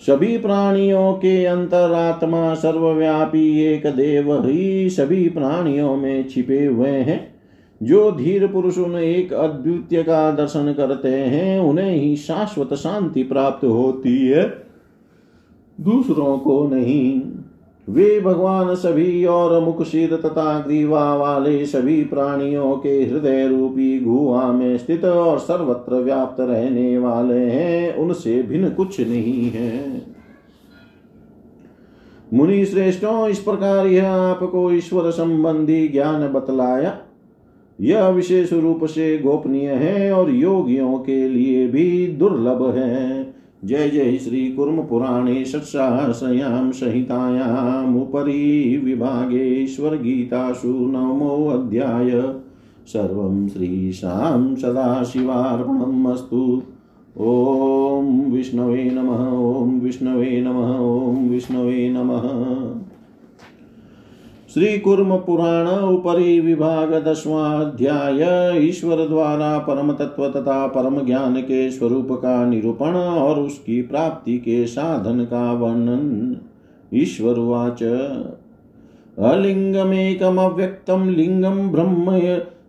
सभी 0.00 0.38
प्राणियों 0.38 1.12
के 1.12 1.44
अंतरात्मा 1.44 2.54
सर्वव्यापी 2.54 3.60
एक 3.60 3.86
देव 3.86 4.46
ही 4.46 4.90
सभी 4.90 5.28
प्राणियों 5.28 5.96
में 5.96 6.28
छिपे 6.28 6.66
हुए 6.66 6.90
हैं। 6.90 7.34
जो 7.82 8.12
धीर 8.12 8.46
पुरुष 8.46 8.78
उन 8.78 8.96
एक 8.96 9.32
अद्वितीय 9.32 10.02
का 10.02 10.30
दर्शन 10.30 10.72
करते 10.72 11.08
हैं, 11.08 11.60
उन्हें 11.60 11.96
ही 11.96 12.16
शाश्वत 12.16 12.74
शांति 12.74 13.22
प्राप्त 13.22 13.64
होती 13.64 14.26
है। 14.26 14.66
दूसरों 15.80 16.38
को 16.38 16.68
नहीं। 16.68 17.22
वे 17.88 18.20
भगवान 18.20 18.74
सभी 18.74 19.24
और 19.24 19.64
मुख 19.64 19.82
सिर 19.82 20.16
तथा 20.16 20.60
ग्रीवा 20.60 21.16
वाले 21.16 21.66
सभी 21.66 22.04
प्राणियों 22.04 22.76
के 22.76 23.04
हृदय 23.04 23.48
रूपी 23.48 24.00
गुहा 24.00 24.52
में 24.52 24.78
स्थित 24.78 25.04
और 25.04 25.38
सर्वत्र 25.38 25.94
व्याप्त 25.94 26.40
रहने 26.40 26.98
वाले 26.98 27.38
हैं, 27.38 27.94
उनसे 27.94 28.42
भिन्न 28.42 28.70
कुछ 28.70 29.00
नहीं 29.00 29.50
है। 29.50 30.02
मुनि 32.34 32.64
श्रेष्ठों, 32.64 33.28
इस 33.28 33.38
प्रकार 33.38 33.86
यह 33.86 34.10
आपको 34.10 34.72
ईश्वर 34.72 35.10
संबंधी 35.10 35.88
ज्ञान 35.88 36.32
बतलाया। 36.32 36.98
यह 37.80 38.08
विशेष 38.08 38.52
रूप 38.52 38.84
से 38.84 39.18
गोपनीय 39.18 39.70
है 39.70 40.12
और 40.12 40.30
योगियों 40.30 40.98
के 40.98 41.28
लिए 41.28 41.66
भी 41.66 42.06
दुर्लभ 42.06 42.76
है। 42.76 43.29
जय 43.64 43.88
जय 43.88 44.18
श्री 44.18 44.52
कुर्म 44.52 44.82
पुराणे 44.82 45.44
षट्सहस्रयां 45.44 46.72
संहितायामुपरि 46.72 48.80
विभागे 48.84 49.66
गीतासु 49.80 50.68
नवमोऽध्याय 50.68 52.34
सर्वं 52.86 53.48
श्रीशां 53.48 54.56
सदाशिवार्पणम् 54.56 56.06
अस्तु। 56.06 56.62
ॐ 57.18 58.30
विष्णवे 58.30 58.90
नमः, 58.90 59.38
ॐ 59.38 59.80
विष्णवे 59.80 60.40
नमः, 60.40 60.78
ॐ 60.78 61.28
विष्णवे 61.28 61.88
नमः। 61.88 62.20
श्री 64.54 64.78
कुर्म 64.78 65.16
पुराण 65.16 65.66
उपरि 65.68 66.40
विभाग 66.40 66.94
दसवाध्याय 66.94 68.52
ईश्वर 68.68 69.08
द्वारा 69.08 69.58
परम 69.58 69.92
तत्व 69.92 70.28
तथा 70.28 70.66
परम 70.66 71.06
ज्ञान 71.06 71.36
के 71.36 71.70
स्वरूप 71.70 72.08
का 72.10 72.46
निरूपण 72.46 72.92
और 72.94 73.40
उसकी 73.40 73.82
प्राप्ति 73.82 74.38
के 74.38 74.66
साधन 74.66 75.24
का 75.24 75.52
वर्णन। 75.52 76.36
ईश्वर 76.94 77.34
वाच। 77.38 77.82
अलिङ्गमेकमव्यक्तं 79.32 81.10
लिङ्गं 81.10 81.72
ब्रह्म 81.72 82.10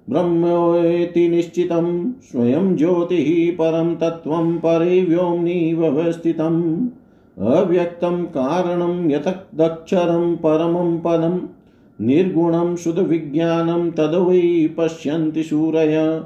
ब्रह्मेति 0.10 1.30
निश्चितं, 1.30 2.12
स्वयं 2.12 2.76
ज्योतिः 2.76 3.54
परं 3.54 3.96
तत्त्वं 3.96 4.58
परे 4.58 5.06
व्योम्नि 5.06 5.74
व्यवस्थितम् 5.74 6.88
अव्यक्तं 7.48 8.24
कारणं 8.24 9.12
यतदक्षरं 9.12 10.36
परमं 10.36 10.98
पदम्। 10.98 11.40
निर्गुणं 12.02 12.76
शुद्धविज्ञानं 12.76 13.92
तद् 13.92 14.16
वै 14.16 14.70
पश्यन्ति 14.78 15.44
शूरय। 15.44 16.24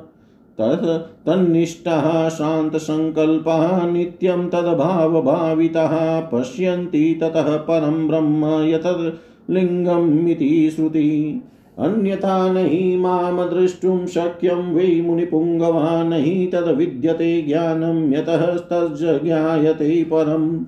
तत् 0.61 0.85
तन्निष्ठः 1.25 2.29
शान्तसङ्कल्पः 2.29 3.91
नित्यं 3.91 4.49
तद्भावभावितः 4.49 6.19
पश्यन्ति 6.19 7.19
ततः 7.21 7.57
परं 7.57 8.07
ब्रह्म 8.07 8.45
यतद् 8.45 9.13
लिङ्गमिति 9.51 10.71
श्रुति। 10.75 11.41
अन्यथा 11.79 12.53
नहि 12.53 12.97
माँ 12.97 13.49
द्रष्टुं 13.49 14.05
शक्यं 14.05 14.73
वै 14.73 15.01
मुनिपुङ्गवा 15.01 16.03
नहि 16.03 16.49
तद्विद्यते 16.53 17.41
ज्ञानं, 17.41 18.13
यतः 18.13 18.45
तज्ज्ञायते 18.45 20.03
परम्। 20.03 20.65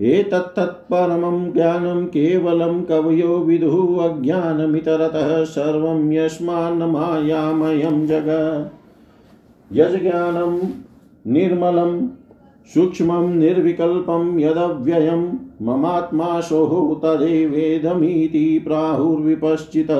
एतत्तत्परमं 0.00 1.52
ज्ञानं 1.52 2.04
केवलं 2.04 2.82
कवयो 2.82 3.38
विदुः 3.38 4.08
अज्ञानमितरतः 4.08 5.44
सर्वं 5.44 6.12
यस्मान्न 6.12 6.82
मायामयं 6.82 8.06
जगत् 8.06 8.78
यज्ज्ञानं 9.76 10.60
निर्मलं, 11.32 12.08
सूक्ष्मं 12.74 13.28
निर्विकल्पं 13.28 14.38
यदव्ययं 14.38 15.32
ममात्माशोः 15.62 16.94
तदेवेदमिति 16.94 18.62
प्राहुर्विपश्चित। 18.66 19.90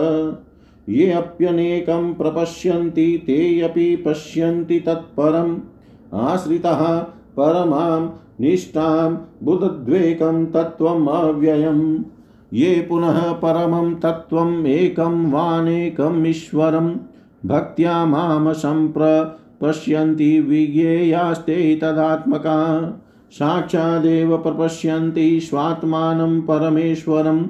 ये 0.88 1.12
अप्यनेकं 1.12 2.14
प्रपश्यन्ति, 2.14 3.22
ते 3.26 3.60
अपि 3.60 3.96
पश्यन्ति 3.96 4.80
तत्परम्। 4.80 5.58
आश्रितः 6.14 6.98
परमां 7.36 8.27
निष्ठां 8.40 9.16
बुधद्वेकं 9.42 10.46
तत्त्वम् 10.46 11.08
अव्ययम्। 11.08 11.98
ये 12.52 12.86
पुनः 12.88 13.32
परमं 13.32 13.94
तत्त्वम् 13.94 14.66
एकं 14.66 15.30
वानेकम् 15.30 16.26
ईश्वरं 16.26 16.96
भक्त्या 17.46 18.06
माँ 18.06 18.52
सम्प्रपश्यन्ति 18.52 20.40
विज्ञेयास्ते 20.40 21.76
तदात्मका। 21.76 22.80
साक्षादेव 23.30 24.38
प्रपश्यन्ति 24.38 25.40
स्वात्मानं 25.40 26.40
परमेश्वरं 26.40 27.46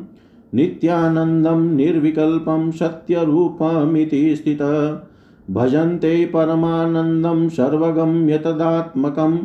नित्यानन्दं 0.54 1.74
निर्विकल्पं 1.74 2.70
सत्यरूपमिति 2.70 4.36
स्थित। 4.36 4.62
भजन्ते 5.50 6.24
परमानन्दं 6.26 7.48
सर्वगम्यतदात्मकम्। 7.48 9.38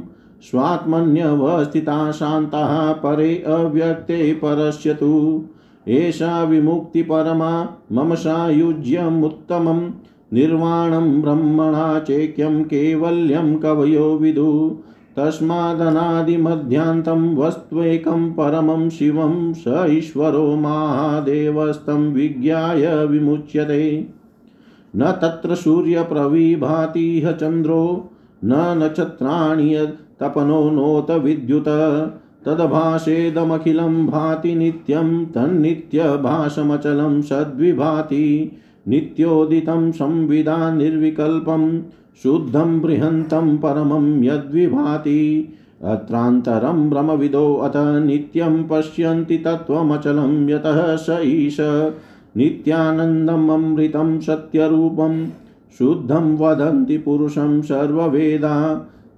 स्वात्मन्यवस्थिता 0.43 2.12
शान्ताः 2.12 2.93
परे 2.93 3.36
अव्यक्ते 3.36 4.34
परस्य 4.34 4.93
तु 4.93 5.43
एषा 5.88 6.43
विमुक्तिपरमा 6.43 7.77
मम 7.91 8.15
सायुज्यमुत्तमं 8.15 9.91
निर्वाणं 10.34 11.21
ब्रह्मणा 11.21 11.99
चैक्यं 11.99 12.63
केवल्यं 12.63 13.58
कवयो 13.58 14.17
विदु। 14.17 14.77
तस्मादनादिमध्यान्तं 15.17 17.36
वस्त्वेकं 17.36 18.32
परमं 18.32 18.89
शिवं 18.89 19.53
स 19.53 19.86
ईश्वरो 19.89 20.56
महादेवस्तं 20.56 22.13
विज्ञाय 22.13 23.06
विमुच्यते। 23.06 24.07
न 24.95 25.11
तत्र 25.11 25.55
सूर्यप्रविभाति 25.55 27.38
चन्द्रो, 27.41 28.09
न 28.45 28.53
नक्षत्राणि 28.53 29.76
नोत 30.22 31.11
विद्युत 31.24 31.68
तद्भाषेदमखिलं 32.45 34.05
भाति 34.07 34.53
नित्यं 34.55 35.26
तन्नित्यभाषमचलं 35.26 37.22
सद्विभाति 37.22 38.51
नित्योदितं 38.88 39.91
संविदा 39.91 40.57
निर्विकल्पं 40.74 41.82
शुद्धं 42.24 42.80
बृहन्तं 42.82 43.57
परमं 43.57 44.24
यद्विभाति 44.24 45.20
अत्रान्तरं 45.84 46.89
भ्रमविदो 46.89 47.53
अथ 47.55 47.76
नित्यं 48.05 48.64
पश्यन्ति 48.64 49.38
तत्त्वमचलं 49.38 50.49
यतः 50.49 50.95
स 50.95 51.20
ईश 51.24 51.57
नित्यानन्दम् 52.38 53.49
अमृतं 53.51 54.20
सत्यरूपं 54.20 55.26
शुद्धं 55.80 56.36
वदन्ति 56.38 56.97
पुरुषं 56.97 57.61
सर्ववेदा 57.61 58.55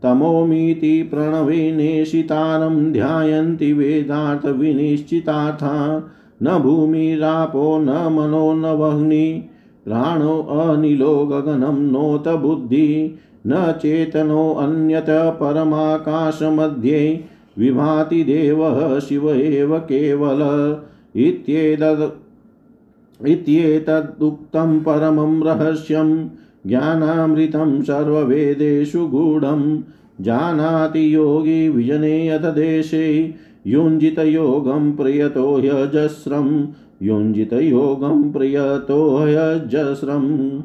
तमोमीति 0.06 1.04
प्रणवेनेशितारं 1.04 2.92
ध्यायन्ति 2.92 3.74
वेदार्थविनिश्चितार्था। 3.74 6.10
न 6.44 6.60
भूमिरापो 6.60 7.78
न 7.78 7.90
मनो, 7.90 8.54
न 8.54 8.66
वह्नि। 8.66 9.50
प्राणो 9.86 10.42
अनिलो 10.42 11.26
गगनं 11.26 11.92
नोत 11.92 12.28
बुद्धि। 12.28 13.20
न 13.48 13.72
चेतनोऽन्यत 13.72 15.06
परमाकाशमध्ये। 15.10 17.24
विभाति 17.60 18.24
देवः 18.24 19.00
शिव 19.00 19.30
एव 19.30 19.78
केवल। 19.78 20.78
इत्येतद् 21.16 23.28
इत्येतदुक्तं 23.28 24.80
परमं 24.80 25.44
रहस्यं 25.44 26.28
ज्ञानामृतं 26.68 27.82
सर्ववेदेषु 27.82 29.08
गूढं। 29.08 29.84
जानाति 30.22 31.16
योगी 31.16 31.70
विजने 31.70 32.30
अथ 32.30 32.54
देशे। 32.54 33.34
युञ्जितयोगं 33.68 34.96
प्रियतो 34.96 35.58
ह्यजस्रं। 35.58 36.68
युञ्जितयोगं 37.02 38.32
प्रियतो 38.32 39.18
ह्यजस्रम् 39.18 40.62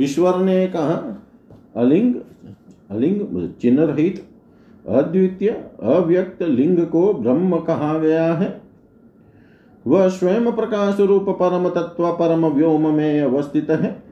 ईश्वर 0.00 0.38
ने 0.38 0.66
कहा, 0.66 1.22
अलिंग 1.76 2.14
अलिंग 2.90 3.48
चिन्ह 3.60 3.84
रहित 3.84 4.24
अद्वितीय, 4.88 5.48
अव्यक्त 5.82 6.42
लिंग 6.42 6.86
को 6.86 7.14
ब्रह्म 7.14 7.58
कहा 7.58 7.98
गया 7.98 8.34
है। 8.34 8.60
वह 9.86 10.08
स्वयं 10.08 10.52
प्रकाश 10.52 11.00
रूप 11.00 11.28
परम 11.28 11.68
तत्व, 11.68 12.12
परम 12.12 12.46
व्योम 12.46 12.94
में 12.94 13.20
अवस्थित 13.20 13.70
है। 13.70 14.05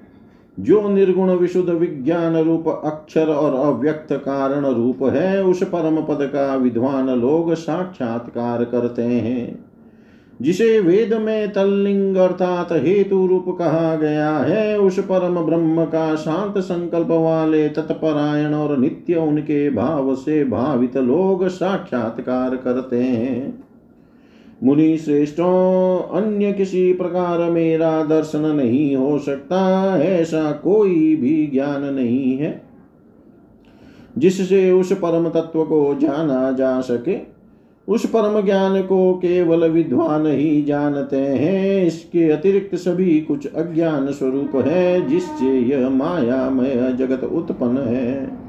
जो 0.61 0.88
निर्गुण 0.88 1.30
विशुद्ध 1.30 1.70
विज्ञान 1.70 2.36
रूप 2.36 2.68
अक्षर 2.68 3.26
और 3.26 3.74
अव्यक्त 3.74 4.12
कारण 4.12 4.66
रूप 4.66 5.02
है, 5.02 5.44
उस 5.44 5.62
परम 5.62 5.96
पद 5.96 6.18
का 6.20 6.57
विद्वान 6.57 7.11
लोग 7.11 7.55
साक्षात्कार 7.55 8.64
करते 8.64 9.02
हैं। 9.02 9.64
जिसे 10.42 10.80
वेद 10.80 11.14
में 11.14 11.52
तल्लिंग 11.52 12.16
अर्थात 12.16 12.68
हेतु 12.72 13.26
रूप 13.26 13.57
कहा 13.59 13.96
गया 13.96 14.30
है, 14.30 14.78
उस 14.78 14.98
परम 14.98 15.40
ब्रह्म 15.40 15.84
का 15.84 16.14
शांत 16.14 16.59
संकल्प 16.59 17.09
वाले 17.11 17.68
तत्परायण 17.68 18.55
और 18.55 18.76
नित्य 18.76 19.14
उनके 19.14 19.70
भाव 19.70 20.14
से 20.14 20.44
भावित 20.44 20.96
लोग 20.96 21.48
साक्षात्कार 21.48 22.57
करते 22.57 23.00
हैं। 23.00 23.63
मुनि 24.64 24.98
श्रेष्ठों 24.98 25.98
अन्य 26.22 26.52
किसी 26.52 26.92
प्रकार 26.92 27.50
मेरा 27.50 28.04
दर्शन 28.04 28.40
नहीं 28.40 28.96
हो 28.96 29.18
सकता, 29.18 29.96
ऐसा 29.98 30.52
कोई 30.52 31.16
भी 31.16 31.46
ज्ञान 31.46 31.94
नहीं 31.94 32.38
है। 32.38 32.62
जिससे 34.18 34.72
उस 34.72 34.92
परम 34.92 35.28
तत्व 35.28 35.64
को 35.64 35.98
जाना 36.00 36.52
जा 36.52 36.80
सके, 36.80 37.34
उस 37.88 38.06
परम 38.06 38.44
ज्ञान 38.44 38.82
को 38.82 39.14
केवल 39.14 39.70
विद्वान 39.70 40.26
ही 40.26 40.62
जानते 40.62 41.16
हैं। 41.16 41.86
इसके 41.86 42.30
अतिरिक्त 42.30 42.74
सभी 42.74 43.20
कुछ 43.20 43.46
अज्ञान 43.46 44.12
स्वरूप 44.12 44.56
है, 44.56 45.08
जिससे 45.08 45.60
यह 45.60 45.88
मायामय 45.88 46.96
जगत 46.98 47.24
उत्पन्न 47.24 47.78
है। 47.78 48.43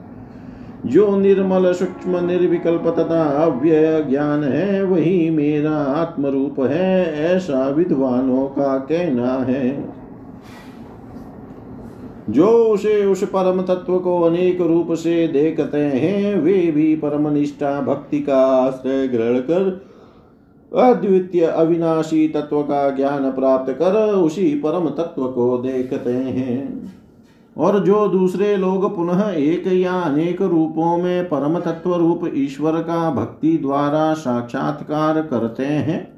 जो 0.85 1.17
निर्मल 1.17 1.73
सूक्ष्म 1.73 2.25
निर्विकल्प 2.25 2.83
तथा 2.99 3.23
अव्यय 3.23 4.05
ज्ञान 4.09 4.43
है, 4.43 4.83
वही 4.83 5.29
मेरा 5.29 5.71
आत्म 5.71 6.25
रूप 6.25 6.59
है, 6.59 7.15
ऐसा 7.35 7.69
विद्वानों 7.69 8.47
का 8.47 8.77
कहना 8.77 9.33
है। 9.33 9.93
जो 12.29 12.47
उसे 12.47 13.05
उस 13.05 13.23
परम 13.23 13.61
तत्व 13.61 13.99
को 13.99 14.21
अनेक 14.21 14.61
रूप 14.61 14.91
से 14.91 15.27
देखते 15.27 15.77
हैं, 15.77 16.35
वे 16.35 16.71
भी 16.71 16.95
परम 16.95 17.27
निष्ठा 17.27 17.81
भक्ति 17.81 18.19
का 18.19 18.37
आश्रय 18.37 19.07
ग्रहण 19.07 19.39
कर 19.39 19.85
अद्वितीय 20.75 21.45
अविनाशी 21.45 22.27
तत्व 22.27 22.61
का 22.61 22.89
ज्ञान 22.89 23.31
प्राप्त 23.31 23.73
कर 23.73 23.93
उसी 24.13 24.61
परम 24.65 24.89
तत्व 24.89 25.27
को 25.27 25.57
देखते 25.57 26.09
हैं। 26.09 26.83
और 27.57 27.79
जो 27.79 28.07
दूसरे 28.07 28.55
लोग 28.57 28.95
पुनः 28.95 29.29
एक 29.29 29.67
या 29.67 29.93
अनेक 29.93 30.41
रूपों 30.41 30.97
में 30.97 31.25
परम 31.25 31.59
तत्व 31.59 31.95
रूप 31.95 32.31
ईश्वर 32.35 32.81
का 32.81 33.09
भक्ति 33.11 33.57
द्वारा 33.57 34.13
साक्षात्कार 34.13 35.21
करते 35.21 35.65
हैं, 35.65 36.15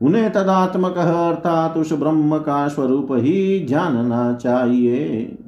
उन्हें 0.00 0.32
तदात्मक 0.32 0.96
अर्थात 0.96 1.76
उस 1.76 1.92
ब्रह्म 1.92 2.38
का 2.38 2.68
स्वरूप 2.68 3.08
ही 3.12 3.64
जानना 3.64 4.32
चाहिए। 4.32 5.38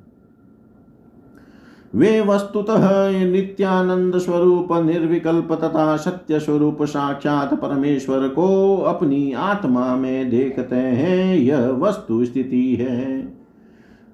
वे 1.94 2.20
वस्तुतः 2.20 3.10
नित्यानंद 3.30 4.18
स्वरूप, 4.18 4.72
निर्विकल्प 4.72 5.52
तथा 5.52 5.96
सत्य 5.96 6.40
स्वरूप 6.40 6.82
साक्षात 6.82 7.54
परमेश्वर 7.54 8.28
को 8.28 8.76
अपनी 8.76 9.32
आत्मा 9.32 9.96
में 9.96 10.30
देखते 10.30 10.76
हैं, 10.76 11.36
यह 11.36 11.68
वस्तु 11.68 12.24
स्थिति 12.24 12.74
है। 12.74 13.45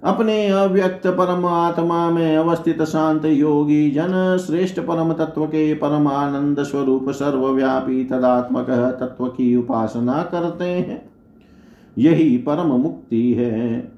अपने 0.05 0.49
अव्यक्त 0.49 1.07
परम 1.07 1.47
आत्मा 1.47 2.11
में 2.11 2.37
अवस्थित 2.37 2.83
शांत 2.83 3.25
योगी 3.25 3.91
जन 3.91 4.39
श्रेष्ठ 4.47 4.81
परम 4.81 5.13
तत्व 5.13 5.47
के 5.47 5.75
परमानंद 5.75 6.63
स्वरूप 6.63 7.11
सर्वव्यापी 7.11 8.05
तदात्मक 8.05 8.67
तत्व 8.71 9.27
की 9.27 9.57
उपासना 9.57 10.23
करते 10.23 10.65
हैं। 10.65 11.11
यही 11.99 12.37
परम 12.37 12.67
मुक्ति 12.67 13.33
है। 13.33 13.93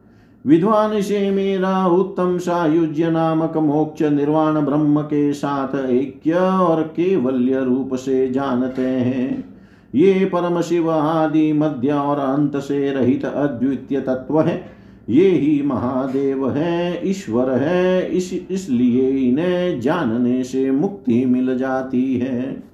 विद्वान 0.47 1.01
से 1.01 1.31
मेरा 1.31 1.87
उत्तम 1.87 2.39
सायुज्य 2.39 3.11
नामक 3.11 3.57
मोक्ष 3.57 4.03
निर्वाण 4.03 4.61
ब्रह्म 4.61 5.03
के 5.03 5.33
साथ 5.33 5.91
ऐक्य 5.91 6.33
और 6.35 6.83
केवल्य 6.83 7.61
रूप 7.61 7.95
से 7.95 8.31
जानते 8.31 8.87
हैं। 8.87 9.59
ये 9.95 10.25
परम 10.25 10.61
शिव 10.61 10.91
आदि 10.91 11.53
मध्य 11.53 11.93
और 11.93 12.19
अंत 12.19 12.57
से 12.57 12.91
रहित 12.91 13.25
अद्वितीय 13.25 14.01
तत्व 14.01 14.41
है। 14.41 14.74
ये 15.09 15.29
ही 15.29 15.63
महादेव 15.63 16.51
है, 16.51 17.11
ईश्वर 17.11 17.51
है, 17.51 18.11
इस, 18.11 18.47
इसलिए 18.51 19.11
इन्हें 19.11 19.81
जानने 19.81 20.45
से 20.45 20.71
मुक्ति 20.71 21.25
मिल 21.25 21.59
जाती 21.59 22.19
है। 22.19 22.65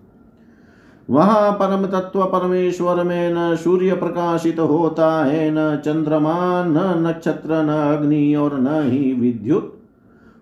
वहाँ 1.10 1.52
परम 1.52 1.86
तत्व 1.86 2.24
परमेश्वर 2.24 3.04
में 3.04 3.34
न 3.34 3.56
सूर्य 3.56 3.94
प्रकाशित 3.94 4.58
होता 4.58 5.24
है, 5.24 5.50
न 5.50 5.76
चंद्रमा, 5.76 6.64
न 6.64 7.06
नक्षत्र, 7.06 7.62
न 7.62 7.68
अग्नि 7.68 8.34
और 8.34 8.60
न 8.60 8.90
ही 8.90 9.12
विद्युत। 9.12 9.76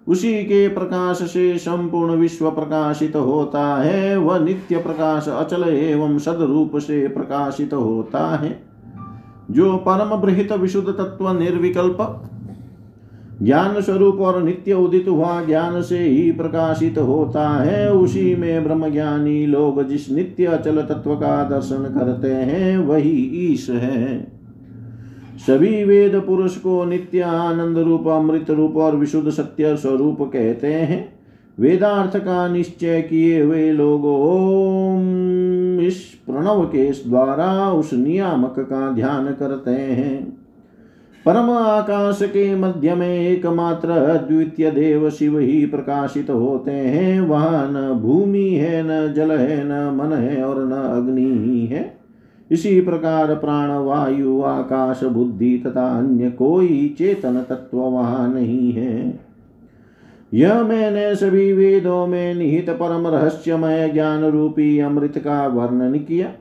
उसी 0.08 0.44
के 0.44 0.68
प्रकाश 0.68 1.16
से 1.16 1.58
संपूर्ण 1.58 2.14
विश्व 2.14 2.50
प्रकाशित 2.50 3.16
होता 3.16 3.82
है, 3.82 4.16
वह 4.16 4.38
नित्य 4.38 4.76
प्रकाश, 4.76 5.28
अचल 5.28 5.62
एवं 5.62 6.18
सदरूप 6.18 6.76
से 6.76 7.08
प्रकाशित 7.08 7.74
होता 7.74 8.36
है। 8.36 8.67
जो 9.50 9.76
परम 9.76 10.16
बृहित 10.20 10.52
विशुद्ध 10.52 10.88
तत्व 10.88 11.38
निर्विकल्प 11.38 12.24
ज्ञान 13.42 13.80
स्वरूप 13.80 14.20
और 14.20 14.42
नित्य 14.42 14.72
उदित 14.72 15.08
हुआ 15.08 15.42
ज्ञान 15.44 15.82
से 15.82 15.98
ही 15.98 16.32
प्रकाशित 16.32 16.98
होता 16.98 17.48
है, 17.48 17.92
उसी 17.92 18.34
में 18.36 18.64
ब्रह्म 18.64 18.90
ज्ञानी 18.90 19.46
लोग 19.46 19.88
जिस 19.88 20.10
नित्य 20.10 20.44
अचल 20.44 20.80
तत्व 20.80 21.14
का 21.14 21.44
दर्शन 21.44 21.84
करते 21.98 22.28
हैं, 22.28 22.78
वही 22.78 23.30
ईश 23.34 23.70
है। 23.70 24.32
सभी 25.46 25.84
वेद 25.84 26.16
पुरुष 26.16 26.56
को 26.56 26.84
नित्य 26.84 27.20
आनंद 27.20 27.78
रूप, 27.78 28.08
अमृत 28.08 28.50
रूप 28.50 28.76
और 28.76 28.96
विशुद्ध 28.96 29.30
सत्य 29.30 29.76
स्वरूप 29.76 30.22
कहते 30.22 30.66
हैं। 30.66 31.18
वेदार्थ 31.60 32.16
का 32.16 32.48
निश्चय 32.48 33.00
किए 33.02 33.42
हुए 33.42 33.72
लोग 33.72 34.02
इस 35.88 36.22
प्रणव 36.26 36.64
के 36.64 36.90
द्वारा 36.90 37.72
उस 37.72 37.94
नियामक 37.94 38.54
का 38.58 38.92
ध्यान 38.92 39.26
करते 39.26 39.70
हैं। 39.70 40.38
परम 41.26 41.50
आकाश 41.50 42.18
के 42.22 42.54
मध्य 42.54 42.94
में 42.94 43.18
एकमात्र 43.20 43.90
अद्वितीय 43.90 44.70
देव 44.70 45.10
शिव 45.10 45.38
ही 45.38 45.66
प्रकाशित 45.66 46.30
होते 46.30 46.70
हैं। 46.70 47.20
वह 47.20 47.48
न 47.50 48.00
भूमि 48.02 48.50
है, 48.50 48.82
न 48.82 49.12
जल 49.12 49.32
है, 49.32 49.64
न 49.64 49.96
मन 49.96 50.12
है 50.12 50.44
और 50.44 50.64
न 50.66 50.72
अग्नि 50.72 51.30
ही 51.30 51.66
है। 51.66 51.98
इसी 52.50 52.80
प्रकार 52.80 53.34
प्राण, 53.34 53.70
वायु, 53.70 54.42
आकाश, 54.42 55.04
बुद्धि 55.04 55.62
तथा 55.66 55.98
अन्य 55.98 56.30
कोई 56.30 56.94
चेतन 56.98 57.44
तत्व 57.48 57.78
वहाँ 57.78 58.34
नहीं 58.34 58.72
है। 58.72 59.27
यह 60.32 60.62
मैंने 60.62 61.14
सभी 61.14 61.52
वेदों 61.52 62.06
में 62.06 62.34
निहित 62.34 62.70
परम 62.70 63.06
रहस्यमय 63.06 63.88
ज्ञान 63.88 64.24
रूपी 64.24 64.78
अमृत 64.78 65.18
का 65.18 65.46
वर्णन 65.46 65.94
किया। 65.98 66.32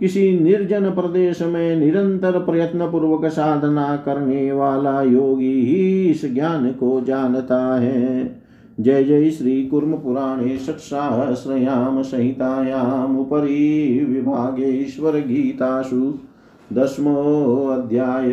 किसी 0.00 0.40
निर्जन 0.40 0.90
प्रदेश 0.90 1.42
में 1.42 1.76
निरंतर 1.76 2.38
प्रयत्न 2.38 2.90
पूर्वक 2.90 3.26
साधना 3.26 3.96
करने 3.96 4.52
वाला 4.52 5.02
योगी 5.02 5.60
ही 5.60 6.10
इस 6.10 6.34
ज्ञान 6.34 6.70
को 6.70 7.00
जानता 7.00 7.80
है। 7.80 8.42
जय 8.80 9.04
जय 9.04 9.30
श्री 9.30 9.62
कुर्म 9.66 9.92
पुराणे 9.94 10.56
षट्सहस्रयां 10.58 12.02
संहितायाम 12.02 13.18
उपरि 13.18 14.06
विभागेश्वर 14.10 15.18
गीतासु 15.18 16.14
दशमोऽध्याय 16.72 18.32